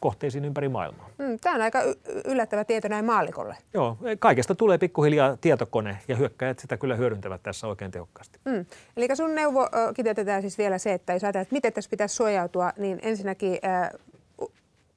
kohteisiin 0.00 0.44
ympäri 0.44 0.68
maailmaa. 0.68 1.10
Mm, 1.18 1.38
tämä 1.40 1.54
on 1.54 1.62
aika 1.62 1.78
yllättävä 2.24 2.64
tieto 2.64 2.88
näin 2.88 3.04
maalikolle. 3.04 3.56
Joo, 3.74 3.96
kaikesta 4.18 4.54
tulee 4.54 4.78
pikkuhiljaa 4.78 5.36
tietokone 5.36 5.98
ja 6.08 6.16
hyökkäjät 6.16 6.58
sitä 6.58 6.76
kyllä 6.76 6.96
hyödyntävät 6.96 7.42
tässä 7.42 7.66
oikein 7.66 7.90
tehokkaasti. 7.90 8.38
Mm. 8.44 8.66
Eli 8.96 9.16
sun 9.16 9.34
neuvo 9.34 9.68
kiteytetään 9.94 10.40
siis 10.40 10.58
vielä 10.58 10.78
se, 10.78 10.92
että 10.92 11.12
jos 11.12 11.24
ajatellaan, 11.24 11.42
että 11.42 11.54
miten 11.54 11.72
tässä 11.72 11.90
pitäisi 11.90 12.14
suojautua, 12.14 12.72
niin 12.76 12.98
ensinnäkin 13.02 13.58
äh, 13.64 13.90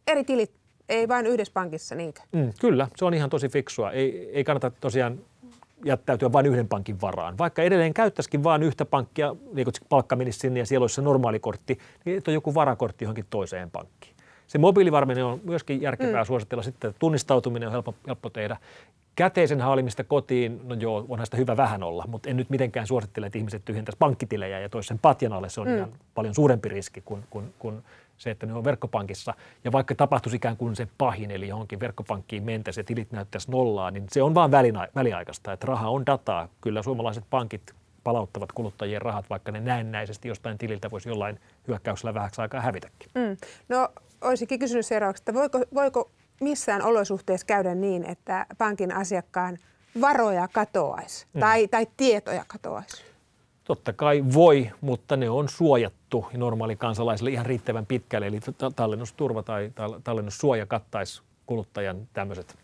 eri 0.08 0.24
tilit, 0.24 0.52
ei 0.90 1.08
vain 1.08 1.28
yhdessä 1.28 1.54
pankissa, 1.54 1.96
niinkö? 1.96 2.22
Mm, 2.32 2.54
kyllä, 2.60 2.88
se 2.96 3.06
on 3.06 3.14
ihan 3.14 3.30
tosi 3.30 3.50
fiksua. 3.50 3.92
Ei, 3.92 4.30
ei 4.34 4.44
kannata 4.44 4.72
tosiaan 4.82 5.20
jättäytyä 5.86 6.32
vain 6.32 6.46
yhden 6.46 6.68
pankin 6.68 7.02
varaan. 7.02 7.38
Vaikka 7.38 7.62
edelleen 7.62 7.94
käyttäisikin 7.94 8.44
vain 8.44 8.64
yhtä 8.64 8.86
pankkia, 8.86 9.36
niin 9.54 9.66
kuin 9.66 9.74
palkkaminisi 9.90 10.40
sinne 10.40 10.60
ja 10.60 10.66
siellä 10.66 10.84
olisi 10.84 10.96
se 10.96 11.02
normaali 11.02 11.40
kortti, 11.40 11.78
niin 12.06 12.22
on 12.28 12.34
joku 12.34 12.54
varakortti 12.54 13.06
johonkin 13.06 13.26
toiseen 13.30 13.72
pankkiin. 13.72 14.16
Se 14.48 14.58
mobiilivarmenne 14.58 15.24
on 15.24 15.42
myöskin 15.44 15.82
järkevää 15.82 16.24
mm. 16.24 16.28
suositella 16.28 16.64
sitten, 16.64 16.90
että 16.90 17.00
tunnistautuminen 17.00 17.68
on 17.68 17.72
helppo, 17.72 17.96
helppo 18.08 18.30
tehdä. 18.30 18.58
Käteisen 19.16 19.62
haalimista 19.62 20.04
kotiin, 20.04 20.62
no 20.64 20.76
joo, 20.76 21.06
onhan 21.10 21.26
sitä 21.28 21.38
hyvä 21.38 21.58
vähän 21.58 21.84
olla, 21.84 22.06
mutta 22.08 22.30
en 22.30 22.38
nyt 22.38 22.50
mitenkään 22.50 22.88
suosittele, 22.88 23.26
että 23.26 23.38
ihmiset 23.38 23.66
tyhjentäisi 23.66 23.98
pankkitilejä 23.98 24.60
ja 24.60 24.70
toisen 24.70 25.00
patjan 25.00 25.34
alle. 25.34 25.50
Se 25.50 25.62
on 25.62 25.68
mm. 25.68 25.78
ihan 25.78 25.94
paljon 26.16 26.36
suurempi 26.36 26.70
riski 26.70 27.02
kuin, 27.02 27.24
kuin, 27.30 27.54
kuin 27.60 27.84
se, 28.18 28.32
että 28.32 28.46
ne 28.46 28.54
on 28.54 28.64
verkkopankissa. 28.64 29.34
Ja 29.64 29.72
vaikka 29.72 29.96
tapahtuisi 29.96 30.36
ikään 30.36 30.58
kuin 30.58 30.76
se 30.76 30.88
pahin, 30.98 31.32
eli 31.32 31.48
johonkin 31.48 31.80
verkkopankkiin 31.80 32.44
mentäisi 32.44 32.80
ja 32.80 32.84
tilit 32.84 33.12
näyttäisi 33.12 33.52
nollaa, 33.52 33.92
niin 33.92 34.06
se 34.12 34.24
on 34.24 34.36
vain 34.36 34.52
väliaikaista, 34.96 35.54
että 35.54 35.68
raha 35.68 35.90
on 35.90 36.06
dataa. 36.06 36.48
Kyllä 36.62 36.84
suomalaiset 36.84 37.24
pankit 37.30 37.74
palauttavat 38.04 38.52
kuluttajien 38.52 39.02
rahat, 39.02 39.30
vaikka 39.30 39.52
ne 39.52 39.60
näennäisesti 39.60 40.28
jostain 40.28 40.58
tililtä 40.58 40.92
voisi 40.92 41.10
jollain 41.10 41.40
hyökkäyksellä 41.68 42.14
vähäksi 42.14 42.42
aikaa 42.42 42.62
hävitäkin. 42.62 43.10
Mm. 43.16 43.38
No 43.70 43.90
olisikin 44.22 44.60
kysynyt 44.60 44.86
seuraavaksi, 44.86 45.22
että 45.22 45.34
voiko, 45.34 45.60
voiko 45.74 46.12
missään 46.44 46.82
olosuhteessa 46.82 47.48
käydä 47.48 47.76
niin, 47.76 48.06
että 48.06 48.46
pankin 48.58 48.92
asiakkaan 48.92 49.58
varoja 50.02 50.48
katoaisi 50.48 51.26
mm. 51.34 51.40
tai, 51.40 51.68
tai 51.68 51.88
tietoja 51.98 52.46
katoaisi? 52.48 53.04
Totta 53.64 53.94
kai 53.94 54.24
voi, 54.34 54.72
mutta 54.82 55.18
ne 55.18 55.30
on 55.30 55.50
suojattu 55.50 56.26
normaali 56.34 56.76
kansalaisille 56.76 57.30
ihan 57.30 57.46
riittävän 57.46 57.86
pitkälle. 57.86 58.28
Eli 58.28 58.40
tallennusturva 58.76 59.44
tai 59.44 59.72
tallennussuoja 60.04 60.66
kattaisi 60.66 61.22
kuluttajan 61.46 62.08
tämmöiset 62.14 62.63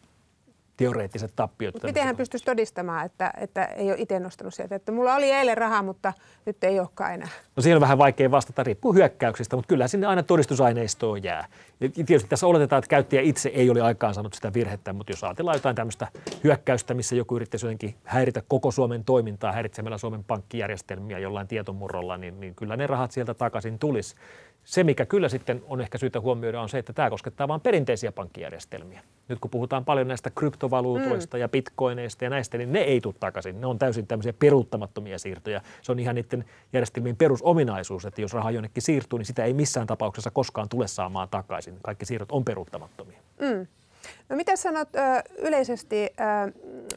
teoreettiset 0.80 1.34
tappiot. 1.36 1.74
Mut 1.74 1.84
miten 1.84 2.04
hän 2.04 2.16
pystyisi 2.16 2.46
todistamaan, 2.46 3.06
että, 3.06 3.34
että 3.38 3.66
ei 3.66 3.92
ole 3.92 3.96
itse 4.00 4.20
nostanut 4.20 4.54
sieltä? 4.54 4.76
Että 4.76 4.92
mulla 4.92 5.16
oli 5.16 5.32
eilen 5.32 5.58
rahaa, 5.58 5.84
mutta 5.84 6.14
nyt 6.46 6.64
ei 6.64 6.80
olekaan 6.80 7.14
enää. 7.14 7.28
No 7.56 7.62
siihen 7.62 7.78
on 7.78 7.82
vähän 7.82 7.98
vaikea 7.98 8.32
vastata, 8.32 8.64
riippuu 8.64 8.94
hyökkäyksistä, 8.94 9.56
mutta 9.56 9.68
kyllä 9.68 9.88
sinne 9.88 10.08
aina 10.08 10.24
todistusaineistoa 10.24 11.18
jää. 11.18 11.46
Ja 11.80 11.90
tietysti 11.90 12.30
tässä 12.30 12.48
oletetaan, 12.48 12.80
että 12.80 12.90
käyttäjä 12.90 13.22
itse 13.22 13.50
ei 13.50 13.70
ole 13.70 13.82
aikaan 13.82 14.14
saanut 14.14 14.34
sitä 14.34 14.54
virhettä, 14.54 14.94
mutta 14.94 15.12
jos 15.12 15.24
ajatellaan 15.24 15.56
jotain 15.58 15.76
tämmöistä 15.76 16.08
hyökkäystä, 16.44 16.94
missä 16.94 17.16
joku 17.16 17.36
yrittäisi 17.36 17.66
jotenkin 17.66 17.96
häiritä 18.04 18.42
koko 18.48 18.72
Suomen 18.72 19.04
toimintaa 19.04 19.52
häiritsemällä 19.52 19.98
Suomen 19.98 20.24
pankkijärjestelmiä 20.24 21.20
jollain 21.20 21.48
tietomurrolla, 21.48 22.18
niin, 22.18 22.40
niin 22.40 22.56
kyllä 22.56 22.78
ne 22.78 22.88
rahat 22.88 23.12
sieltä 23.12 23.34
takaisin 23.34 23.80
tulisi. 23.80 24.16
Se, 24.64 24.84
mikä 24.84 25.06
kyllä 25.06 25.30
sitten 25.30 25.62
on 25.68 25.82
ehkä 25.82 25.98
syytä 25.98 26.20
huomioida, 26.20 26.62
on 26.62 26.70
se, 26.70 26.78
että 26.78 26.94
tämä 26.94 27.10
koskettaa 27.10 27.48
vain 27.48 27.62
perinteisiä 27.62 28.12
pankkijärjestelmiä. 28.12 29.02
Nyt 29.28 29.40
kun 29.40 29.52
puhutaan 29.52 29.86
paljon 29.86 30.08
näistä 30.08 30.30
kryptovaluutoista 30.30 31.38
mm. 31.38 31.42
ja 31.42 31.50
bitcoineista 31.50 32.24
ja 32.24 32.30
näistä, 32.30 32.58
niin 32.58 32.72
ne 32.72 32.80
ei 32.80 33.02
tule 33.02 33.16
takaisin. 33.20 33.62
Ne 33.62 33.68
on 33.68 33.80
täysin 33.80 34.08
tämmöisiä 34.08 34.34
peruuttamattomia 34.34 35.20
siirtoja. 35.20 35.62
Se 35.82 35.92
on 35.92 36.00
ihan 36.00 36.16
niiden 36.16 36.46
järjestelmien 36.74 37.16
perusominaisuus, 37.18 38.06
että 38.06 38.22
jos 38.22 38.34
raha 38.34 38.52
jonnekin 38.52 38.84
siirtyy, 38.84 39.20
niin 39.20 39.26
sitä 39.26 39.46
ei 39.46 39.54
missään 39.54 39.88
tapauksessa 39.88 40.32
koskaan 40.32 40.70
tule 40.70 40.88
saamaan 40.88 41.30
takaisin. 41.30 41.78
Kaikki 41.84 42.06
siirrot 42.06 42.32
on 42.32 42.46
peruuttamattomia. 42.46 43.20
Mm. 43.40 43.68
No 44.30 44.36
mitä 44.36 44.56
sanot 44.56 44.90
ö, 44.96 45.00
yleisesti, 45.38 45.96
ö, 46.04 46.52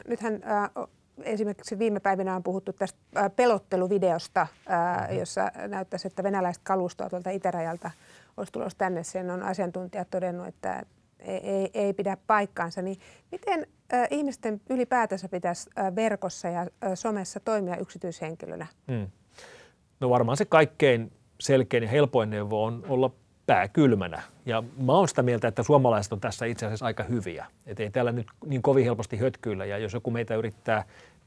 nythän 0.07 0.33
ö, 0.33 0.87
esimerkiksi 1.23 1.79
viime 1.79 1.99
päivinä 1.99 2.35
on 2.35 2.43
puhuttu 2.43 2.73
tästä 2.73 2.99
pelotteluvideosta, 3.35 4.47
mm-hmm. 4.69 5.17
jossa 5.17 5.51
näyttäisi, 5.67 6.07
että 6.07 6.23
venäläistä 6.23 6.61
kalustoa 6.63 7.09
tuolta 7.09 7.29
itärajalta 7.29 7.91
olisi 8.37 8.51
tulossa 8.51 8.77
tänne. 8.77 9.03
Sen 9.03 9.31
on 9.31 9.43
asiantuntijat 9.43 10.09
todennut, 10.09 10.47
että 10.47 10.85
ei, 11.19 11.37
ei, 11.37 11.69
ei 11.73 11.93
pidä 11.93 12.17
paikkaansa. 12.27 12.81
Niin 12.81 12.97
miten 13.31 13.67
äh, 13.93 14.07
ihmisten 14.11 14.61
ylipäätänsä 14.69 15.29
pitäisi 15.29 15.69
äh, 15.79 15.95
verkossa 15.95 16.47
ja 16.47 16.61
äh, 16.61 16.67
somessa 16.93 17.39
toimia 17.39 17.77
yksityishenkilönä? 17.77 18.67
Mm. 18.87 19.07
No 19.99 20.09
varmaan 20.09 20.37
se 20.37 20.45
kaikkein 20.45 21.11
selkein 21.39 21.83
ja 21.83 21.89
helpoin 21.89 22.29
neuvo 22.29 22.63
on 22.63 22.85
olla 22.89 23.11
pää 23.45 23.67
kylmänä. 23.67 24.21
Ja 24.45 24.63
mä 24.77 24.93
oon 24.93 25.07
sitä 25.07 25.23
mieltä, 25.23 25.47
että 25.47 25.63
suomalaiset 25.63 26.13
on 26.13 26.19
tässä 26.19 26.45
itse 26.45 26.65
asiassa 26.65 26.85
aika 26.85 27.03
hyviä. 27.03 27.45
Että 27.65 27.83
ei 27.83 27.89
täällä 27.89 28.11
nyt 28.11 28.27
niin 28.45 28.61
kovin 28.61 28.85
helposti 28.85 29.17
hötkyillä. 29.17 29.65
Ja 29.65 29.77
jos 29.77 29.93
joku 29.93 30.11
meitä 30.11 30.35
yrittää 30.35 30.83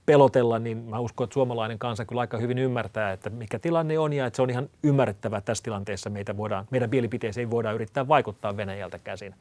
pelotella, 0.07 0.59
niin 0.59 0.79
mä 0.79 0.99
uskon, 0.99 1.25
että 1.25 1.35
suomalainen 1.35 1.79
kansa 1.79 2.05
kyllä 2.05 2.21
aika 2.21 2.39
hyvin 2.39 2.59
ymmärtää, 2.59 3.13
että 3.13 3.31
mikä 3.31 3.59
tilanne 3.59 3.99
on 3.99 4.13
ja 4.13 4.27
että 4.27 4.37
se 4.37 4.43
on 4.43 4.51
ihan 4.51 4.69
ymmärrettävää, 4.83 5.39
että 5.39 5.47
tässä 5.47 5.65
tilanteessa 5.65 6.11
meitä 6.11 6.37
voidaan, 6.37 6.67
meidän 6.71 6.91
mielipiteeseen 6.91 7.51
voidaan 7.51 7.75
yrittää 7.75 8.09
vaikuttaa 8.09 8.57
Venäjältä 8.57 8.99
käsin. 8.99 9.35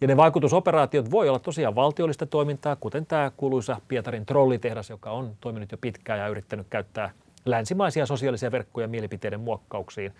Ja 0.00 0.06
ne 0.06 0.16
vaikutusoperaatiot 0.16 1.10
voi 1.10 1.28
olla 1.28 1.38
tosiaan 1.38 1.74
valtiollista 1.74 2.26
toimintaa, 2.26 2.76
kuten 2.76 3.06
tämä 3.06 3.32
kuuluisa 3.36 3.80
Pietarin 3.88 4.26
trollitehdas, 4.26 4.90
joka 4.90 5.10
on 5.10 5.36
toiminut 5.40 5.72
jo 5.72 5.78
pitkään 5.80 6.18
ja 6.18 6.28
yrittänyt 6.28 6.66
käyttää 6.70 7.10
länsimaisia 7.44 8.06
sosiaalisia 8.06 8.52
verkkoja 8.52 8.88
mielipiteiden 8.88 9.40
muokkauksiin. 9.40 10.12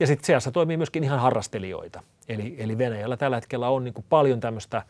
Ja 0.00 0.06
sitten 0.06 0.26
seassa 0.26 0.50
toimii 0.50 0.76
myöskin 0.76 1.04
ihan 1.04 1.20
harrastelijoita. 1.20 2.02
Eli, 2.28 2.54
eli 2.58 2.78
Venäjällä 2.78 3.16
tällä 3.16 3.36
hetkellä 3.36 3.68
on 3.68 3.84
niin 3.84 3.94
paljon 4.08 4.40
tämmöistä 4.40 4.82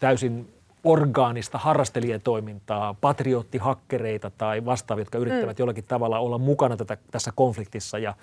täysin 0.00 0.54
orgaanista 0.84 1.58
harrastelijatoimintaa, 1.58 2.94
patriottihakkereita 3.00 4.30
tai 4.30 4.64
vastaavia, 4.64 5.00
jotka 5.00 5.18
yrittävät 5.18 5.58
mm. 5.58 5.62
jollakin 5.62 5.84
tavalla 5.84 6.18
olla 6.18 6.38
mukana 6.38 6.76
tätä, 6.76 6.96
tässä 7.10 7.32
konfliktissa 7.34 7.98
ja 7.98 8.14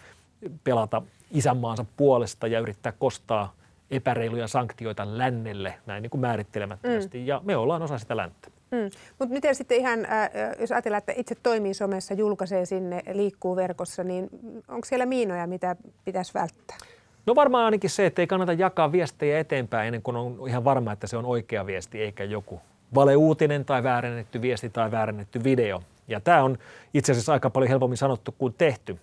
pelata 0.64 1.02
isänmaansa 1.32 1.86
puolesta 1.98 2.48
ja 2.48 2.60
yrittää 2.60 2.92
kostaa 2.92 3.54
epäreiluja 3.92 4.48
sanktioita 4.48 5.18
lännelle 5.18 5.74
näin 5.86 6.02
niin 6.02 6.10
kuin 6.10 6.22
määrittelemättömästi. 6.22 7.18
Mm. 7.18 7.26
Ja 7.26 7.42
me 7.44 7.58
ollaan 7.58 7.82
osa 7.82 7.98
sitä 7.98 8.18
länttä. 8.18 8.50
Mm. 8.76 8.90
Mutta 9.20 9.34
miten 9.34 9.56
sitten 9.56 9.78
ihan, 9.78 10.06
äh, 10.06 10.30
jos 10.60 10.72
ajatellaan, 10.72 10.98
että 10.98 11.14
itse 11.16 11.36
toimii 11.44 11.74
somessa, 11.74 12.14
julkaisee 12.14 12.66
sinne, 12.66 13.02
liikkuu 13.14 13.56
verkossa, 13.56 14.04
niin 14.04 14.30
onko 14.68 14.86
siellä 14.86 15.06
miinoja, 15.06 15.48
mitä 15.48 15.76
pitäisi 16.06 16.34
välttää? 16.34 16.78
No 17.26 17.36
varmaan 17.36 17.66
ainakin 17.66 17.90
se, 17.90 18.06
että 18.06 18.22
ei 18.22 18.28
kannata 18.28 18.54
jakaa 18.54 18.92
viestejä 18.92 19.40
eteenpäin 19.40 19.88
ennen 19.88 20.02
kuin 20.02 20.18
on 20.18 20.48
ihan 20.48 20.64
varma, 20.64 20.92
että 20.92 21.08
se 21.08 21.18
on 21.18 21.26
oikea 21.26 21.66
viesti 21.66 22.02
eikä 22.02 22.24
joku 22.24 22.62
valeuutinen 22.96 23.66
tai 23.66 23.84
väärennetty 23.84 24.42
viesti 24.42 24.70
tai 24.70 24.92
väärennetty 24.92 25.44
video. 25.44 25.82
Ja 26.08 26.20
tämä 26.20 26.44
on 26.44 26.58
itse 26.94 27.12
asiassa 27.12 27.34
aika 27.34 27.50
paljon 27.50 27.70
helpommin 27.70 27.98
sanottu 27.98 28.36
kuin 28.38 28.54
tehty. 28.58 28.98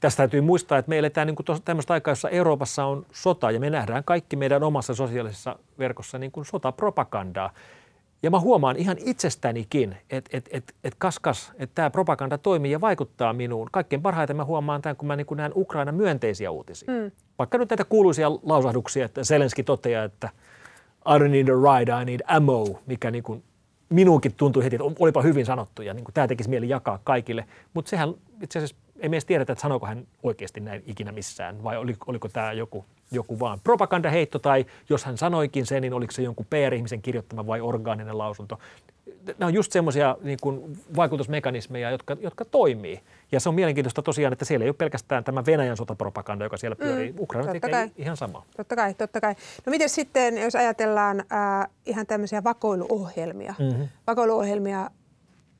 Tästä 0.00 0.16
täytyy 0.16 0.40
muistaa, 0.40 0.78
että 0.78 0.88
me 0.88 0.98
eletään 0.98 1.26
niin 1.26 1.36
kuin 1.36 1.46
tämmöistä 1.64 1.94
aikaa, 1.94 2.12
jossa 2.12 2.28
Euroopassa 2.28 2.84
on 2.84 3.06
sota 3.12 3.50
ja 3.50 3.60
me 3.60 3.70
nähdään 3.70 4.04
kaikki 4.04 4.36
meidän 4.36 4.62
omassa 4.62 4.94
sosiaalisessa 4.94 5.58
verkossa 5.78 6.18
niin 6.18 6.32
kuin 6.32 6.44
sotapropagandaa. 6.44 7.50
Ja 8.22 8.30
mä 8.30 8.40
huomaan 8.40 8.76
ihan 8.76 8.96
itsestänikin, 9.04 9.96
että 10.10 10.36
et, 10.36 10.48
et, 10.52 10.74
et 10.84 10.94
kaskas, 10.98 11.52
että 11.58 11.74
tämä 11.74 11.90
propaganda 11.90 12.38
toimii 12.38 12.72
ja 12.72 12.80
vaikuttaa 12.80 13.32
minuun. 13.32 13.68
Kaikkein 13.72 14.02
parhaiten 14.02 14.36
mä 14.36 14.44
huomaan 14.44 14.82
tämän, 14.82 14.96
kun 14.96 15.08
mä 15.08 15.16
niin 15.16 15.26
kun 15.26 15.36
näen 15.36 15.52
Ukraina 15.54 15.92
myönteisiä 15.92 16.50
uutisia. 16.50 16.92
Mm. 16.92 17.10
Vaikka 17.38 17.58
nyt 17.58 17.70
näitä 17.70 17.84
kuuluisia 17.84 18.30
lausahduksia, 18.30 19.04
että 19.04 19.24
Zelenski 19.24 19.62
toteaa, 19.62 20.04
että 20.04 20.28
I 21.06 21.18
don't 21.18 21.28
need 21.28 21.48
a 21.48 21.78
ride, 21.78 22.02
I 22.02 22.04
need 22.04 22.20
ammo, 22.26 22.80
mikä 22.86 23.10
niin 23.10 23.24
kuin 23.24 23.42
minuunkin 23.88 24.34
tuntui 24.34 24.64
heti, 24.64 24.76
että 24.76 24.86
olipa 24.98 25.22
hyvin 25.22 25.46
sanottu 25.46 25.82
ja 25.82 25.94
niin 25.94 26.04
kuin 26.04 26.14
tämä 26.14 26.28
tekisi 26.28 26.50
mieli 26.50 26.68
jakaa 26.68 26.98
kaikille. 27.04 27.44
Mutta 27.74 27.88
sehän 27.88 28.14
itse 28.42 28.58
asiassa 28.58 28.76
ei 29.00 29.08
edes 29.08 29.24
tiedetä, 29.24 29.52
että 29.52 29.62
sanoiko 29.62 29.86
hän 29.86 30.06
oikeasti 30.22 30.60
näin 30.60 30.82
ikinä 30.86 31.12
missään 31.12 31.64
vai 31.64 31.76
oliko, 31.76 32.04
oliko 32.08 32.28
tämä 32.28 32.52
joku 32.52 32.84
joku 33.12 33.40
vaan 33.40 33.60
propagandaheitto 33.64 34.38
tai 34.38 34.66
jos 34.88 35.04
hän 35.04 35.18
sanoikin 35.18 35.66
sen, 35.66 35.82
niin 35.82 35.94
oliko 35.94 36.12
se 36.12 36.22
jonkun 36.22 36.46
PR-ihmisen 36.50 37.02
kirjoittama 37.02 37.46
vai 37.46 37.60
orgaaninen 37.60 38.18
lausunto. 38.18 38.58
Nämä 39.38 39.46
on 39.46 39.54
just 39.54 39.72
semmoisia 39.72 40.16
niin 40.22 40.38
kuin 40.42 40.78
vaikutusmekanismeja, 40.96 41.90
jotka, 41.90 42.16
jotka 42.20 42.44
toimii. 42.44 43.00
Ja 43.32 43.40
se 43.40 43.48
on 43.48 43.54
mielenkiintoista 43.54 44.02
tosiaan, 44.02 44.32
että 44.32 44.44
siellä 44.44 44.64
ei 44.64 44.68
ole 44.68 44.76
pelkästään 44.78 45.24
tämä 45.24 45.46
Venäjän 45.46 45.76
sotapropaganda, 45.76 46.44
joka 46.44 46.56
siellä 46.56 46.76
pyörii. 46.76 47.12
Mm, 47.12 47.18
Ukraina 47.20 47.52
tekee 47.52 47.70
kai. 47.70 47.90
ihan 47.96 48.16
sama. 48.16 48.44
Totta 48.56 48.76
kai, 48.76 48.94
totta 48.94 49.20
kai. 49.20 49.34
No 49.66 49.70
miten 49.70 49.88
sitten, 49.88 50.38
jos 50.38 50.54
ajatellaan 50.54 51.20
äh, 51.20 51.68
ihan 51.86 52.06
tämmöisiä 52.06 52.44
vakoiluohjelmia, 52.44 53.54
mm-hmm. 53.58 53.88
vakoiluohjelmia 54.06 54.90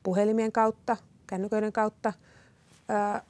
puhelimien 0.03 0.51
kautta, 0.51 0.97
kännyköiden 1.27 1.73
kautta, 1.73 2.13
äh, 2.91 3.21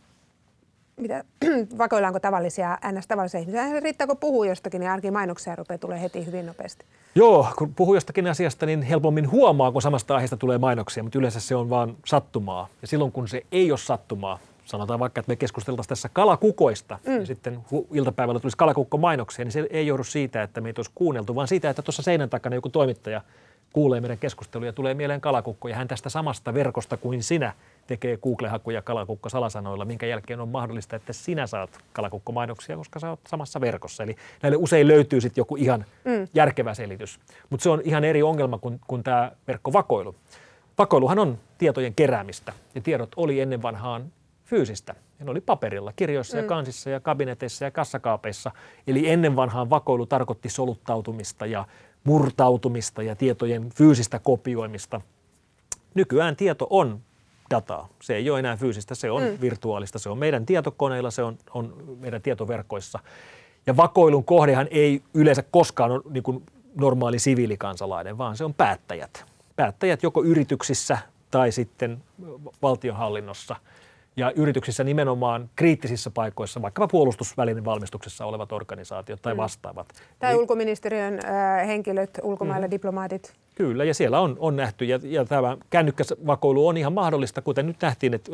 mitä, 0.97 1.23
vakoillaanko 1.77 2.19
tavallisia, 2.19 2.77
ns. 2.91 3.07
tavallisia 3.07 3.39
ihmisiä? 3.39 3.79
Riittääkö 3.79 4.15
puhua 4.15 4.45
jostakin, 4.45 4.79
niin 4.79 4.91
ainakin 4.91 5.13
mainoksia 5.13 5.55
rupeaa 5.55 5.77
tulee 5.77 6.01
heti 6.01 6.25
hyvin 6.25 6.45
nopeasti. 6.45 6.85
Joo, 7.15 7.47
kun 7.57 7.73
puhuu 7.73 7.95
jostakin 7.95 8.27
asiasta, 8.27 8.65
niin 8.65 8.81
helpommin 8.81 9.31
huomaa, 9.31 9.71
kun 9.71 9.81
samasta 9.81 10.15
aiheesta 10.15 10.37
tulee 10.37 10.57
mainoksia, 10.57 11.03
mutta 11.03 11.19
yleensä 11.19 11.39
se 11.39 11.55
on 11.55 11.69
vaan 11.69 11.95
sattumaa. 12.05 12.67
Ja 12.81 12.87
silloin, 12.87 13.11
kun 13.11 13.27
se 13.27 13.41
ei 13.51 13.71
ole 13.71 13.77
sattumaa, 13.77 14.39
sanotaan 14.65 14.99
vaikka, 14.99 15.19
että 15.19 15.31
me 15.31 15.35
keskusteltaisiin 15.35 15.89
tässä 15.89 16.09
kalakukoista, 16.13 16.99
mm. 17.07 17.19
ja 17.19 17.25
sitten 17.25 17.59
iltapäivällä 17.93 18.39
tulisi 18.39 18.57
kalakukko 18.57 18.97
mainoksia, 18.97 19.45
niin 19.45 19.51
se 19.51 19.67
ei 19.69 19.87
joudu 19.87 20.03
siitä, 20.03 20.43
että 20.43 20.61
meitä 20.61 20.79
olisi 20.79 20.91
kuunneltu, 20.95 21.35
vaan 21.35 21.47
siitä, 21.47 21.69
että 21.69 21.81
tuossa 21.81 22.01
seinän 22.01 22.29
takana 22.29 22.55
joku 22.55 22.69
toimittaja 22.69 23.21
kuulee 23.73 24.01
meidän 24.01 24.17
keskusteluja 24.17 24.69
ja 24.69 24.73
tulee 24.73 24.93
mieleen 24.93 25.21
kalakukko, 25.21 25.67
ja 25.67 25.75
hän 25.75 25.87
tästä 25.87 26.09
samasta 26.09 26.53
verkosta 26.53 26.97
kuin 26.97 27.23
sinä 27.23 27.53
tekee 27.87 28.17
Google-hakuja 28.17 28.81
kalakukko 28.81 29.29
salasanoilla, 29.29 29.85
minkä 29.85 30.05
jälkeen 30.05 30.39
on 30.39 30.49
mahdollista, 30.49 30.95
että 30.95 31.13
sinä 31.13 31.47
saat 31.47 31.69
kalakukkomainoksia, 31.93 32.77
koska 32.77 32.99
sä 32.99 33.09
oot 33.09 33.19
samassa 33.27 33.61
verkossa. 33.61 34.03
Eli 34.03 34.15
näille 34.43 34.57
usein 34.57 34.87
löytyy 34.87 35.21
sitten 35.21 35.41
joku 35.41 35.55
ihan 35.55 35.85
mm. 36.05 36.27
järkevä 36.33 36.73
selitys. 36.73 37.19
Mutta 37.49 37.63
se 37.63 37.69
on 37.69 37.81
ihan 37.83 38.03
eri 38.03 38.23
ongelma 38.23 38.57
kuin, 38.57 38.79
kuin 38.87 39.03
tämä 39.03 39.31
verkkovakoilu. 39.47 40.15
Vakoiluhan 40.77 41.19
on 41.19 41.37
tietojen 41.57 41.95
keräämistä 41.95 42.53
ja 42.75 42.81
tiedot 42.81 43.11
oli 43.15 43.41
ennen 43.41 43.61
vanhaan 43.61 44.11
fyysistä. 44.45 44.95
Ne 45.19 45.31
oli 45.31 45.41
paperilla, 45.41 45.93
kirjoissa 45.95 46.37
mm. 46.37 46.43
ja 46.43 46.47
kansissa 46.47 46.89
ja 46.89 46.99
kabineteissa 46.99 47.65
ja 47.65 47.71
kassakaapeissa. 47.71 48.51
Eli 48.87 49.09
ennen 49.09 49.35
vanhaan 49.35 49.69
vakoilu 49.69 50.05
tarkoitti 50.05 50.49
soluttautumista 50.49 51.45
ja 51.45 51.65
murtautumista 52.03 53.03
ja 53.03 53.15
tietojen 53.15 53.69
fyysistä 53.69 54.19
kopioimista. 54.19 55.01
Nykyään 55.93 56.35
tieto 56.35 56.67
on 56.69 56.99
dataa. 57.49 57.89
Se 58.01 58.15
ei 58.15 58.29
ole 58.29 58.39
enää 58.39 58.57
fyysistä, 58.57 58.95
se 58.95 59.11
on 59.11 59.23
mm. 59.23 59.37
virtuaalista. 59.41 59.99
Se 59.99 60.09
on 60.09 60.17
meidän 60.17 60.45
tietokoneilla, 60.45 61.11
se 61.11 61.23
on, 61.23 61.37
on 61.53 61.97
meidän 61.99 62.21
tietoverkoissa. 62.21 62.99
Ja 63.67 63.77
vakoilun 63.77 64.23
kohdehan 64.23 64.67
ei 64.71 65.01
yleensä 65.13 65.43
koskaan 65.51 65.91
ole 65.91 66.01
niin 66.09 66.23
kuin 66.23 66.43
normaali 66.75 67.19
siviilikansalainen, 67.19 68.17
vaan 68.17 68.37
se 68.37 68.45
on 68.45 68.53
päättäjät. 68.53 69.25
Päättäjät 69.55 70.03
joko 70.03 70.23
yrityksissä 70.23 70.97
tai 71.31 71.51
sitten 71.51 72.03
valtionhallinnossa– 72.61 73.55
ja 74.15 74.31
yrityksissä 74.35 74.83
nimenomaan 74.83 75.49
kriittisissä 75.55 76.09
paikoissa, 76.09 76.61
vaikkapa 76.61 76.87
puolustusvälinen 76.87 77.65
valmistuksessa 77.65 78.25
olevat 78.25 78.51
organisaatiot 78.51 79.21
tai 79.21 79.33
mm. 79.33 79.37
vastaavat. 79.37 79.87
Tai 80.19 80.31
niin, 80.31 80.41
ulkoministeriön 80.41 81.19
äh, 81.25 81.67
henkilöt, 81.67 82.19
ulkomailla 82.23 82.67
mm. 82.67 82.71
diplomaatit. 82.71 83.33
Kyllä, 83.55 83.83
ja 83.83 83.93
siellä 83.93 84.19
on, 84.19 84.35
on 84.39 84.55
nähty, 84.55 84.85
ja, 84.85 84.99
ja 85.03 85.25
tämä 85.25 85.57
kännykkävakoilu 85.69 86.67
on 86.67 86.77
ihan 86.77 86.93
mahdollista, 86.93 87.41
kuten 87.41 87.67
nyt 87.67 87.77
nähtiin, 87.81 88.13
että 88.13 88.31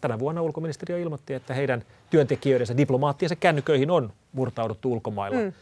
tänä 0.00 0.18
vuonna 0.18 0.42
ulkoministeriö 0.42 0.98
ilmoitti, 0.98 1.34
että 1.34 1.54
heidän 1.54 1.82
työntekijöidensä, 2.10 2.76
diplomaattiensa 2.76 3.36
kännyköihin 3.36 3.90
on 3.90 4.12
murtauduttu 4.32 4.92
ulkomailla. 4.92 5.38
Mm. 5.38 5.52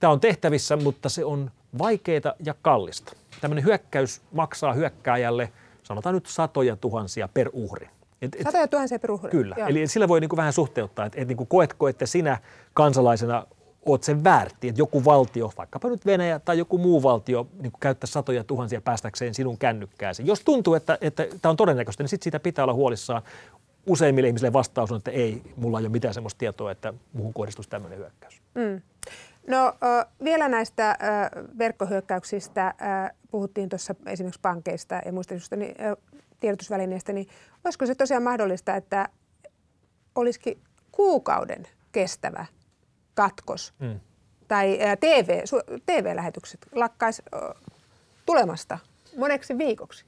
Tämä 0.00 0.12
on 0.12 0.20
tehtävissä, 0.20 0.76
mutta 0.76 1.08
se 1.08 1.24
on 1.24 1.50
vaikeaa 1.78 2.34
ja 2.44 2.54
kallista. 2.62 3.12
Tämmöinen 3.40 3.64
hyökkäys 3.64 4.20
maksaa 4.32 4.72
hyökkääjälle, 4.72 5.52
sanotaan 5.82 6.14
nyt 6.14 6.26
satoja 6.26 6.76
tuhansia 6.76 7.28
per 7.28 7.50
uhri. 7.52 7.88
Et, 8.22 8.34
et, 8.34 8.42
Satoja 8.42 8.68
tuhansia 8.68 8.98
per 8.98 9.10
uhri. 9.10 9.30
Kyllä, 9.30 9.54
Joo. 9.58 9.68
eli 9.68 9.86
sillä 9.86 10.08
voi 10.08 10.20
niin 10.20 10.28
kuin 10.28 10.36
vähän 10.36 10.52
suhteuttaa, 10.52 11.06
että 11.06 11.20
et 11.20 11.28
niin 11.28 11.36
kuin 11.36 11.46
koetko, 11.46 11.88
että 11.88 12.06
sinä 12.06 12.38
kansalaisena 12.74 13.46
oot 13.86 14.02
sen 14.02 14.24
väärti, 14.24 14.68
että 14.68 14.80
joku 14.80 15.04
valtio, 15.04 15.52
vaikkapa 15.56 15.88
nyt 15.88 16.06
Venäjä 16.06 16.38
tai 16.38 16.58
joku 16.58 16.78
muu 16.78 17.02
valtio, 17.02 17.46
niin 17.52 17.72
kuin 17.72 17.80
käyttää 17.80 18.06
satoja 18.06 18.44
tuhansia 18.44 18.80
päästäkseen 18.80 19.34
sinun 19.34 19.58
kännykkääsi. 19.58 20.26
Jos 20.26 20.40
tuntuu, 20.40 20.74
että, 20.74 20.98
että 21.00 21.26
tämä 21.42 21.50
on 21.50 21.56
todennäköistä, 21.56 22.02
niin 22.02 22.08
sitten 22.08 22.24
siitä 22.24 22.40
pitää 22.40 22.64
olla 22.64 22.74
huolissaan. 22.74 23.22
Useimmille 23.86 24.28
ihmisille 24.28 24.52
vastaus 24.52 24.92
on, 24.92 24.98
että 24.98 25.10
ei, 25.10 25.42
mulla 25.56 25.78
ei 25.78 25.84
ole 25.84 25.92
mitään 25.92 26.14
sellaista 26.14 26.38
tietoa, 26.38 26.70
että 26.70 26.94
muuhun 27.12 27.34
kohdistuisi 27.34 27.70
tämmöinen 27.70 27.98
hyökkäys. 27.98 28.42
Mm. 28.54 28.80
No 29.46 29.74
vielä 30.24 30.48
näistä 30.48 30.98
verkkohyökkäyksistä 31.58 32.74
puhuttiin 33.30 33.68
tuossa 33.68 33.94
esimerkiksi 34.06 34.40
pankeista 34.40 35.00
ja 35.06 35.12
muista 35.12 35.56
niin 35.56 35.74
tiedotusvälineistä, 36.40 37.12
niin 37.12 37.28
olisiko 37.64 37.86
se 37.86 37.94
tosiaan 37.94 38.22
mahdollista, 38.22 38.76
että 38.76 39.08
olisikin 40.14 40.58
kuukauden 40.92 41.66
kestävä 41.92 42.46
katkos 43.14 43.74
mm. 43.78 44.00
tai 44.48 44.78
TV, 45.00 45.42
TV-lähetykset 45.86 46.66
lakkaisi 46.74 47.22
tulemasta 48.26 48.78
moneksi 49.16 49.58
viikoksi? 49.58 50.04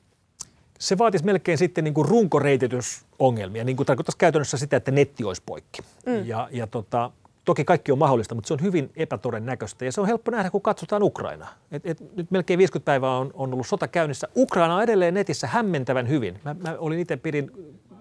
Se 0.78 0.98
vaatisi 0.98 1.24
melkein 1.24 1.58
sitten 1.58 1.84
niin 1.84 1.94
kuin 1.94 2.08
runkoreititysongelmia, 2.08 3.64
niin 3.64 3.76
kuin 3.76 3.86
tarkoittaisi 3.86 4.18
käytännössä 4.18 4.56
sitä, 4.56 4.76
että 4.76 4.90
netti 4.90 5.24
olisi 5.24 5.42
poikki. 5.46 5.82
Mm. 6.06 6.26
Ja, 6.26 6.48
ja 6.52 6.66
tota, 6.66 7.10
Toki 7.44 7.64
kaikki 7.64 7.92
on 7.92 7.98
mahdollista, 7.98 8.34
mutta 8.34 8.48
se 8.48 8.54
on 8.54 8.62
hyvin 8.62 8.90
epätodennäköistä 8.96 9.84
ja 9.84 9.92
se 9.92 10.00
on 10.00 10.06
helppo 10.06 10.30
nähdä, 10.30 10.50
kun 10.50 10.62
katsotaan 10.62 11.02
Ukrainaa. 11.02 11.54
Et, 11.72 11.86
et, 11.86 12.16
nyt 12.16 12.30
melkein 12.30 12.58
50 12.58 12.84
päivää 12.84 13.16
on, 13.16 13.30
on 13.34 13.52
ollut 13.52 13.66
sota 13.66 13.88
käynnissä. 13.88 14.28
Ukraina 14.36 14.76
on 14.76 14.82
edelleen 14.82 15.14
netissä 15.14 15.46
hämmentävän 15.46 16.08
hyvin. 16.08 16.40
Mä, 16.44 16.56
mä 16.58 16.76
olin 16.78 16.98
itse 16.98 17.16
pidin 17.16 17.50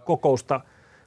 kokousta 0.06 0.62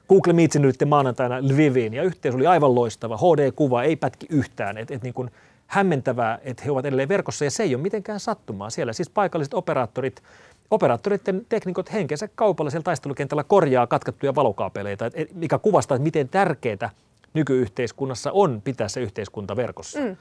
Google 0.09 0.33
Meetsin 0.33 0.61
nyt 0.61 0.75
maanantaina 0.85 1.41
Lviviin 1.41 1.93
ja 1.93 2.03
yhteys 2.03 2.35
oli 2.35 2.47
aivan 2.47 2.75
loistava. 2.75 3.17
HD-kuva 3.17 3.83
ei 3.83 3.95
pätki 3.95 4.25
yhtään. 4.29 4.77
Et, 4.77 4.91
et 4.91 5.03
niin 5.03 5.13
kuin 5.13 5.31
hämmentävää, 5.67 6.39
että 6.43 6.63
he 6.63 6.71
ovat 6.71 6.85
edelleen 6.85 7.09
verkossa 7.09 7.45
ja 7.45 7.51
se 7.51 7.63
ei 7.63 7.75
ole 7.75 7.81
mitenkään 7.81 8.19
sattumaa. 8.19 8.69
Siellä 8.69 8.93
siis 8.93 9.09
paikalliset 9.09 9.53
operaattorit 9.53 10.21
Operaattoreiden 10.71 11.45
teknikot 11.49 11.93
henkensä 11.93 12.29
kaupallisella 12.35 12.83
taistelukentällä 12.83 13.43
korjaa 13.43 13.87
katkettuja 13.87 14.35
valokaapeleita, 14.35 15.05
mikä 15.33 15.57
kuvastaa, 15.57 15.95
että 15.95 16.03
miten 16.03 16.29
tärkeää 16.29 16.89
nykyyhteiskunnassa 17.35 18.31
on 18.31 18.61
pitää 18.61 18.87
se 18.87 19.01
yhteiskunta 19.01 19.55
verkossa. 19.55 19.99
Mm. 19.99 20.17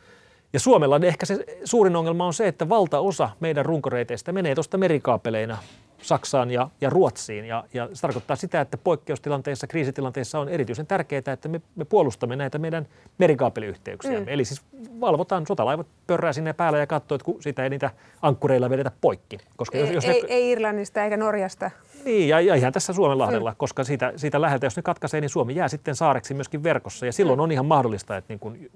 Ja 0.52 0.60
Suomella 0.60 1.00
ehkä 1.02 1.26
se 1.26 1.44
suurin 1.64 1.96
ongelma 1.96 2.26
on 2.26 2.34
se, 2.34 2.48
että 2.48 2.68
valtaosa 2.68 3.30
meidän 3.40 3.64
runkoreiteistä 3.64 4.32
menee 4.32 4.54
tuosta 4.54 4.78
merikaapeleina 4.78 5.58
Saksaan 5.98 6.50
ja, 6.50 6.70
ja 6.80 6.90
Ruotsiin. 6.90 7.44
Ja, 7.44 7.64
ja 7.74 7.88
se 7.92 8.00
tarkoittaa 8.00 8.36
sitä, 8.36 8.60
että 8.60 8.78
poikkeustilanteissa, 8.78 9.66
kriisitilanteissa 9.66 10.38
on 10.38 10.48
erityisen 10.48 10.86
tärkeää, 10.86 11.32
että 11.32 11.48
me, 11.48 11.60
me 11.76 11.84
puolustamme 11.84 12.36
näitä 12.36 12.58
meidän 12.58 12.86
merikaapeliyhteyksiä. 13.18 14.20
Mm. 14.20 14.28
Eli 14.28 14.44
siis 14.44 14.62
valvotaan, 15.00 15.46
sotalaivat 15.46 15.86
pörrää 16.06 16.32
sinne 16.32 16.52
päällä 16.52 16.78
ja 16.78 16.86
katsoo, 16.86 17.14
että 17.14 17.32
sitä 17.40 17.64
ei 17.64 17.70
niitä 17.70 17.90
ankkureilla 18.22 18.70
vedetä 18.70 18.90
poikki. 19.00 19.38
Koska 19.56 19.78
jos, 19.78 19.90
jos 19.90 20.04
ei, 20.04 20.22
ne... 20.22 20.28
ei 20.28 20.50
Irlannista 20.50 21.04
eikä 21.04 21.16
Norjasta. 21.16 21.70
Niin, 22.04 22.28
ja, 22.28 22.40
ja 22.40 22.54
ihan 22.54 22.72
tässä 22.72 22.92
Suomenlahdella, 22.92 23.50
mm. 23.50 23.56
koska 23.56 23.84
siitä, 23.84 24.12
siitä 24.16 24.40
läheltä, 24.40 24.66
jos 24.66 24.76
ne 24.76 24.82
katkaisee, 24.82 25.20
niin 25.20 25.28
Suomi 25.28 25.54
jää 25.54 25.68
sitten 25.68 25.94
saareksi 25.94 26.34
myöskin 26.34 26.62
verkossa. 26.62 27.06
Ja 27.06 27.12
silloin 27.12 27.38
mm. 27.38 27.42
on 27.42 27.52
ihan 27.52 27.66
mahdollista, 27.66 28.16
että 28.16 28.32
niin 28.32 28.40
kuin, 28.40 28.70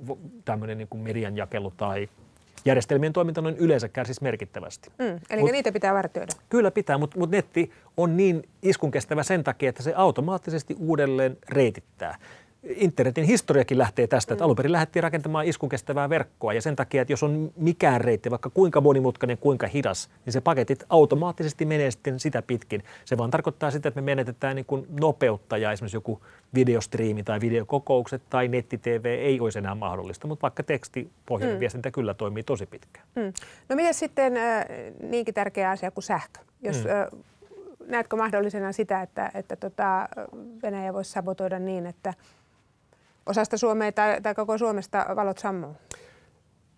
tämmöinen 0.44 0.78
niin 0.78 0.88
kuin 0.88 1.02
median 1.02 1.36
jakelu 1.36 1.72
tai 1.76 2.08
järjestelmien 2.68 3.12
toiminta 3.12 3.40
on 3.40 3.56
yleensä 3.56 3.88
kärsisi 3.88 4.22
merkittävästi. 4.22 4.90
Mm, 4.98 5.20
eli 5.30 5.40
mut, 5.40 5.52
niitä 5.52 5.72
pitää 5.72 5.94
vartioida. 5.94 6.32
Kyllä 6.48 6.70
pitää, 6.70 6.98
mutta 6.98 7.18
mut 7.18 7.30
netti 7.30 7.72
on 7.96 8.16
niin 8.16 8.42
iskunkestävä 8.62 9.22
sen 9.22 9.44
takia, 9.44 9.68
että 9.68 9.82
se 9.82 9.92
automaattisesti 9.96 10.76
uudelleen 10.78 11.36
reitittää 11.48 12.18
internetin 12.62 13.24
historiakin 13.24 13.78
lähtee 13.78 14.06
tästä, 14.06 14.34
että 14.34 14.42
mm. 14.42 14.46
alun 14.46 14.56
perin 14.56 14.72
lähdettiin 14.72 15.02
rakentamaan 15.02 15.46
iskunkestävää 15.46 16.08
verkkoa 16.08 16.52
ja 16.52 16.62
sen 16.62 16.76
takia, 16.76 17.02
että 17.02 17.12
jos 17.12 17.22
on 17.22 17.50
mikään 17.56 18.00
reitti, 18.00 18.30
vaikka 18.30 18.50
kuinka 18.50 18.80
monimutkainen, 18.80 19.38
kuinka 19.38 19.66
hidas, 19.66 20.10
niin 20.24 20.32
se 20.32 20.40
paketit 20.40 20.84
automaattisesti 20.88 21.64
menee 21.64 21.90
sitten 21.90 22.20
sitä 22.20 22.42
pitkin. 22.42 22.84
Se 23.04 23.18
vaan 23.18 23.30
tarkoittaa 23.30 23.70
sitä, 23.70 23.88
että 23.88 24.00
me 24.00 24.04
menetetään 24.04 24.56
niin 24.56 24.66
kuin 24.66 24.86
nopeutta 25.00 25.58
ja 25.58 25.72
esimerkiksi 25.72 25.96
joku 25.96 26.22
videostriimi 26.54 27.22
tai 27.22 27.40
videokokoukset 27.40 28.22
tai 28.30 28.48
netti-TV 28.48 29.04
ei 29.04 29.40
olisi 29.40 29.58
enää 29.58 29.74
mahdollista, 29.74 30.26
mutta 30.26 30.42
vaikka 30.42 30.62
tekstipohjainen 30.62 31.56
mm. 31.56 31.60
viestintä 31.60 31.90
kyllä 31.90 32.14
toimii 32.14 32.42
tosi 32.42 32.66
pitkään. 32.66 33.06
Mm. 33.16 33.32
No 33.68 33.76
miten 33.76 33.94
sitten 33.94 34.36
äh, 34.36 34.64
niinkin 35.02 35.34
tärkeä 35.34 35.70
asia 35.70 35.90
kuin 35.90 36.04
sähkö? 36.04 36.40
Jos 36.62 36.84
mm. 36.84 36.90
äh, 36.90 37.06
näetkö 37.88 38.16
mahdollisena 38.16 38.72
sitä, 38.72 39.02
että, 39.02 39.30
että 39.34 39.56
tota 39.56 40.08
Venäjä 40.62 40.94
voisi 40.94 41.10
sabotoida 41.10 41.58
niin, 41.58 41.86
että 41.86 42.14
osasta 43.28 43.58
Suomea 43.58 43.92
tai, 43.92 44.20
tai 44.22 44.34
koko 44.34 44.58
Suomesta 44.58 45.06
valot 45.16 45.38
sammuu? 45.38 45.76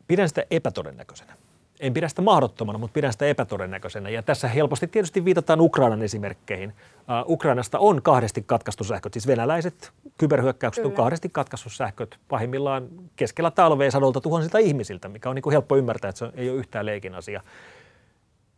Pidän 0.07 0.29
sitä 0.29 0.45
epätodennäköisenä. 0.51 1.35
En 1.81 1.95
pidä 1.95 2.09
sitä 2.09 2.23
mahdottomana, 2.23 2.79
mutta 2.79 2.95
pidän 2.95 3.13
sitä 3.13 3.27
epätodennäköisenä. 3.27 4.11
Ja 4.11 4.23
tässä 4.23 4.49
helposti 4.49 4.87
tietysti 4.87 5.25
viitataan 5.25 5.61
Ukrainan 5.61 6.03
esimerkkeihin. 6.03 6.71
Uh, 6.71 7.33
Ukrainasta 7.33 7.79
on 7.79 8.03
kahdesti 8.03 8.43
katkaistu 8.47 8.85
sähköt, 8.85 9.13
siis 9.13 9.27
venäläiset 9.27 9.93
kyberhyökkäykset 10.19 10.83
Kyllä. 10.83 10.93
on 10.93 10.97
kahdesti 10.97 11.29
katkaistu 11.29 11.71
sähköt 11.71 12.19
pahimmillaan 12.29 12.89
keskellä 13.17 13.51
talvea 13.51 13.91
sadolta 13.91 14.21
tuhansilta 14.21 14.59
ihmisiltä, 14.59 15.09
mikä 15.09 15.29
on 15.29 15.35
niin 15.35 15.43
kuin 15.43 15.53
helppo 15.53 15.77
ymmärtää, 15.77 16.09
että 16.09 16.19
se 16.19 16.31
ei 16.35 16.51
ole 16.51 16.59
yhtään 16.59 16.87
leikin 16.87 17.15
asia. 17.15 17.43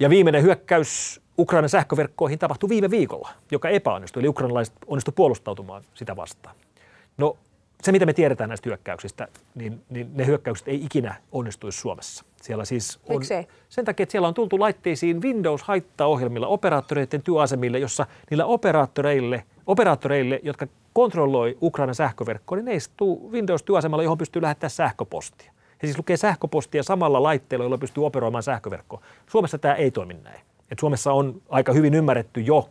Ja 0.01 0.11
viimeinen 0.11 0.43
hyökkäys 0.43 1.21
Ukrainan 1.39 1.69
sähköverkkoihin 1.69 2.39
tapahtui 2.39 2.69
viime 2.69 2.91
viikolla, 2.91 3.31
joka 3.51 3.69
epäonnistui, 3.69 4.21
eli 4.21 4.29
ukrainalaiset 4.29 4.75
onnistuivat 4.87 5.17
puolustautumaan 5.17 5.83
sitä 5.95 6.17
vastaan. 6.17 6.57
No 7.17 7.37
se, 7.83 7.92
mitä 7.92 8.07
me 8.07 8.12
tiedetään 8.12 8.49
näistä 8.49 8.68
hyökkäyksistä, 8.68 9.29
niin, 9.55 9.83
niin 9.90 10.11
ne 10.14 10.27
hyökkäykset 10.27 10.68
ei 10.68 10.85
ikinä 10.85 11.14
onnistuisi 11.33 11.81
Suomessa. 11.81 12.25
Siellä 12.42 12.64
siis 12.64 13.01
on, 13.09 13.16
Miksei? 13.16 13.47
Sen 13.68 13.85
takia, 13.85 14.03
että 14.03 14.11
siellä 14.11 14.29
on 14.29 14.35
tultu 14.35 14.61
laitteisiin 14.61 15.23
Windows-haittaohjelmilla 15.23 16.47
operaattoreiden 16.47 17.23
työasemille, 17.23 17.79
jossa 17.79 18.07
niillä 18.31 18.45
operaattoreille, 18.45 19.45
operaattoreille 19.66 20.40
jotka 20.42 20.66
kontrolloi 20.92 21.59
Ukrainan 21.62 21.95
sähköverkkoa, 21.95 22.57
niin 22.57 22.64
ne 22.64 22.75
istuu 22.75 23.33
Windows-työasemalla, 23.33 24.03
johon 24.03 24.18
pystyy 24.18 24.42
lähettämään 24.42 24.71
sähköpostia. 24.71 25.53
He 25.83 25.87
siis 25.87 25.99
lukee 25.99 26.16
sähköpostia 26.16 26.83
samalla 26.83 27.23
laitteella, 27.23 27.64
jolla 27.64 27.79
pystyy 27.79 28.07
operoimaan 28.07 28.42
sähköverkkoa. 28.42 29.01
Suomessa 29.31 29.59
tämä 29.59 29.75
ei 29.75 29.90
toimi 29.90 30.14
näin. 30.14 30.40
Et 30.71 30.79
Suomessa 30.79 31.12
on 31.12 31.42
aika 31.49 31.73
hyvin 31.73 31.95
ymmärretty 31.95 32.40
jo 32.40 32.68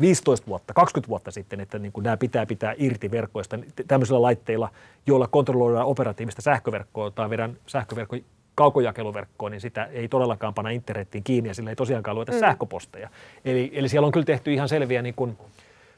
15 0.00 0.46
vuotta, 0.46 0.74
20 0.74 1.08
vuotta 1.08 1.30
sitten, 1.30 1.60
että 1.60 1.78
niin 1.78 1.92
kuin 1.92 2.04
nämä 2.04 2.16
pitää 2.16 2.46
pitää 2.46 2.74
irti 2.78 3.10
verkkoista 3.10 3.58
tämmöisillä 3.88 4.22
laitteilla, 4.22 4.68
joilla 5.06 5.26
kontrolloidaan 5.26 5.86
operatiivista 5.86 6.42
sähköverkkoa 6.42 7.10
tai 7.10 7.30
vedän 7.30 7.56
sähköverkko 7.66 8.16
kaukojakeluverkkoon, 8.54 9.52
niin 9.52 9.60
sitä 9.60 9.84
ei 9.84 10.08
todellakaan 10.08 10.54
panna 10.54 10.70
internettiin 10.70 11.24
kiinni 11.24 11.50
ja 11.50 11.54
sillä 11.54 11.70
ei 11.70 11.76
tosiaankaan 11.76 12.14
lueta 12.14 12.32
mm. 12.32 12.38
sähköposteja. 12.38 13.10
Eli, 13.44 13.70
eli 13.74 13.88
siellä 13.88 14.06
on 14.06 14.12
kyllä 14.12 14.26
tehty 14.26 14.52
ihan 14.52 14.68
selviä, 14.68 15.02
niin 15.02 15.14
kuin, 15.14 15.38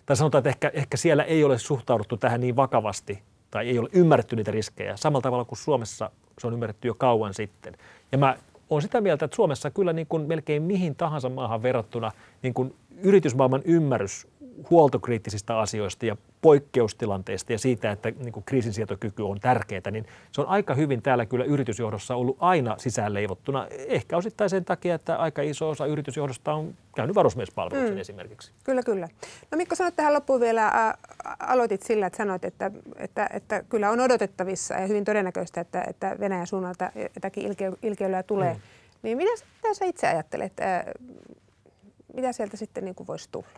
tai 0.06 0.16
sanotaan, 0.16 0.40
että 0.40 0.50
ehkä, 0.50 0.70
ehkä 0.74 0.96
siellä 0.96 1.24
ei 1.24 1.44
ole 1.44 1.58
suhtauduttu 1.58 2.16
tähän 2.16 2.40
niin 2.40 2.56
vakavasti 2.56 3.22
tai 3.50 3.68
ei 3.68 3.78
ole 3.78 3.88
ymmärretty 3.92 4.36
niitä 4.36 4.50
riskejä 4.50 4.96
samalla 4.96 5.22
tavalla 5.22 5.44
kuin 5.44 5.58
Suomessa 5.58 6.10
se 6.40 6.46
on 6.46 6.52
ymmärretty 6.52 6.88
jo 6.88 6.94
kauan 6.94 7.34
sitten. 7.34 7.76
Ja 8.12 8.18
mä 8.18 8.36
olen 8.70 8.82
sitä 8.82 9.00
mieltä, 9.00 9.24
että 9.24 9.34
Suomessa 9.34 9.70
kyllä 9.70 9.92
niin 9.92 10.06
kuin 10.06 10.22
melkein 10.22 10.62
mihin 10.62 10.94
tahansa 10.94 11.28
maahan 11.28 11.62
verrattuna 11.62 12.12
niin 12.42 12.54
kuin 12.54 12.74
yritysmaailman 13.02 13.62
ymmärrys 13.64 14.26
huoltokriittisistä 14.70 15.58
asioista 15.58 16.06
ja 16.06 16.16
poikkeustilanteista 16.40 17.52
ja 17.52 17.58
siitä, 17.58 17.90
että 17.90 18.10
niin 18.10 18.32
kuin 18.32 18.44
kriisinsietokyky 18.44 19.22
on 19.22 19.40
tärkeää, 19.40 19.90
niin 19.90 20.06
se 20.32 20.40
on 20.40 20.46
aika 20.46 20.74
hyvin 20.74 21.02
täällä 21.02 21.26
kyllä 21.26 21.44
yritysjohdossa 21.44 22.14
ollut 22.14 22.36
aina 22.40 22.74
sisäänleivottuna. 22.78 23.66
Ehkä 23.70 24.16
osittain 24.16 24.50
sen 24.50 24.64
takia, 24.64 24.94
että 24.94 25.16
aika 25.16 25.42
iso 25.42 25.68
osa 25.68 25.86
yritysjohdosta 25.86 26.52
on 26.52 26.74
käynyt 26.96 27.16
varusmiespalveluksen 27.16 27.94
mm. 27.94 28.00
esimerkiksi. 28.00 28.52
Kyllä, 28.64 28.82
kyllä. 28.82 29.08
No 29.50 29.56
Mikko, 29.56 29.74
sanoit 29.74 29.96
tähän 29.96 30.14
loppuun 30.14 30.40
vielä, 30.40 30.68
ä, 30.68 30.94
aloitit 31.40 31.82
sillä, 31.82 32.06
että 32.06 32.16
sanoit, 32.16 32.44
että, 32.44 32.70
että, 32.96 33.30
että 33.32 33.62
kyllä 33.68 33.90
on 33.90 34.00
odotettavissa 34.00 34.74
ja 34.74 34.86
hyvin 34.86 35.04
todennäköistä, 35.04 35.60
että, 35.60 35.84
että 35.88 36.16
Venäjän 36.20 36.46
suunnalta 36.46 36.90
jotakin 37.14 37.56
ilkeilyä 37.82 38.22
tulee. 38.22 38.54
Mm. 38.54 38.60
Niin 39.02 39.16
mitä, 39.16 39.30
mitä 39.62 39.74
sä 39.74 39.84
itse 39.84 40.08
ajattelet, 40.08 40.52
mitä 42.14 42.32
sieltä 42.32 42.56
sitten 42.56 42.84
niin 42.84 42.94
kuin 42.94 43.06
voisi 43.06 43.28
tulla? 43.32 43.48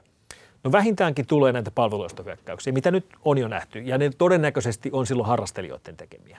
No 0.64 0.72
vähintäänkin 0.72 1.26
tulee 1.26 1.52
näitä 1.52 1.70
palveluistohyökkäyksiä, 1.70 2.72
mitä 2.72 2.90
nyt 2.90 3.06
on 3.24 3.38
jo 3.38 3.48
nähty, 3.48 3.78
ja 3.78 3.98
ne 3.98 4.10
todennäköisesti 4.18 4.90
on 4.92 5.06
silloin 5.06 5.28
harrastelijoiden 5.28 5.96
tekemiä. 5.96 6.38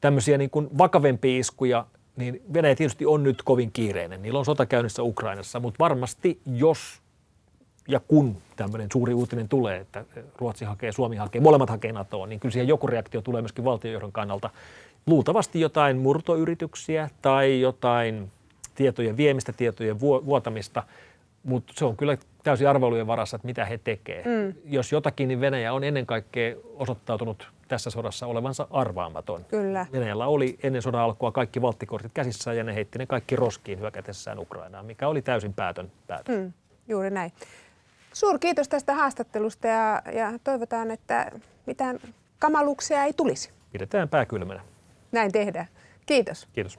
Tämmöisiä 0.00 0.38
niin 0.38 0.50
kuin 0.50 0.68
vakavempia 0.78 1.38
iskuja, 1.38 1.86
niin 2.16 2.42
Venäjä 2.52 2.74
tietysti 2.74 3.06
on 3.06 3.22
nyt 3.22 3.42
kovin 3.42 3.72
kiireinen. 3.72 4.22
Niillä 4.22 4.38
on 4.38 4.44
sota 4.44 4.66
käynnissä 4.66 5.02
Ukrainassa, 5.02 5.60
mutta 5.60 5.78
varmasti 5.78 6.40
jos 6.46 7.04
ja 7.88 8.00
kun 8.00 8.36
tämmöinen 8.56 8.88
suuri 8.92 9.14
uutinen 9.14 9.48
tulee, 9.48 9.80
että 9.80 10.04
Ruotsi 10.38 10.64
hakee, 10.64 10.92
Suomi 10.92 11.16
hakee, 11.16 11.40
molemmat 11.40 11.70
hakee 11.70 11.92
NATOon, 11.92 12.28
niin 12.28 12.40
kyllä 12.40 12.52
siihen 12.52 12.68
joku 12.68 12.86
reaktio 12.86 13.20
tulee 13.20 13.42
myöskin 13.42 13.64
valtionjohdon 13.64 14.12
kannalta. 14.12 14.50
Luultavasti 15.06 15.60
jotain 15.60 15.98
murtoyrityksiä 15.98 17.10
tai 17.22 17.60
jotain 17.60 18.30
tietojen 18.74 19.16
viemistä, 19.16 19.52
tietojen 19.52 20.00
vuotamista– 20.00 20.82
mutta 21.44 21.72
se 21.76 21.84
on 21.84 21.96
kyllä 21.96 22.16
täysin 22.42 22.68
arvailujen 22.68 23.06
varassa, 23.06 23.36
että 23.36 23.46
mitä 23.46 23.64
he 23.64 23.78
tekevät. 23.78 24.24
Mm. 24.24 24.54
Jos 24.64 24.92
jotakin, 24.92 25.28
niin 25.28 25.40
Venäjä 25.40 25.72
on 25.72 25.84
ennen 25.84 26.06
kaikkea 26.06 26.56
osoittautunut 26.76 27.48
tässä 27.68 27.90
sodassa 27.90 28.26
olevansa 28.26 28.66
arvaamaton. 28.70 29.44
Kyllä. 29.44 29.86
Venäjällä 29.92 30.26
oli 30.26 30.58
ennen 30.62 30.82
sodan 30.82 31.00
alkua 31.00 31.32
kaikki 31.32 31.62
valttikortit 31.62 32.12
käsissä 32.14 32.52
ja 32.52 32.64
ne 32.64 32.74
heitti 32.74 32.98
ne 32.98 33.06
kaikki 33.06 33.36
roskiin 33.36 33.80
hyökätessään 33.80 34.38
Ukrainaan, 34.38 34.86
mikä 34.86 35.08
oli 35.08 35.22
täysin 35.22 35.54
päätön 35.54 35.92
päätön. 36.06 36.40
Mm, 36.40 36.52
juuri 36.88 37.10
näin. 37.10 37.32
Suur 38.12 38.38
kiitos 38.38 38.68
tästä 38.68 38.94
haastattelusta 38.94 39.66
ja, 39.66 40.02
ja 40.12 40.32
toivotaan, 40.44 40.90
että 40.90 41.32
mitään 41.66 41.98
kamaluksia 42.38 43.04
ei 43.04 43.12
tulisi. 43.12 43.50
Pidetään 43.72 44.08
pää 44.08 44.26
kylmänä. 44.26 44.60
Näin 45.12 45.32
tehdään. 45.32 45.66
Kiitos. 46.06 46.48
Kiitos. 46.52 46.78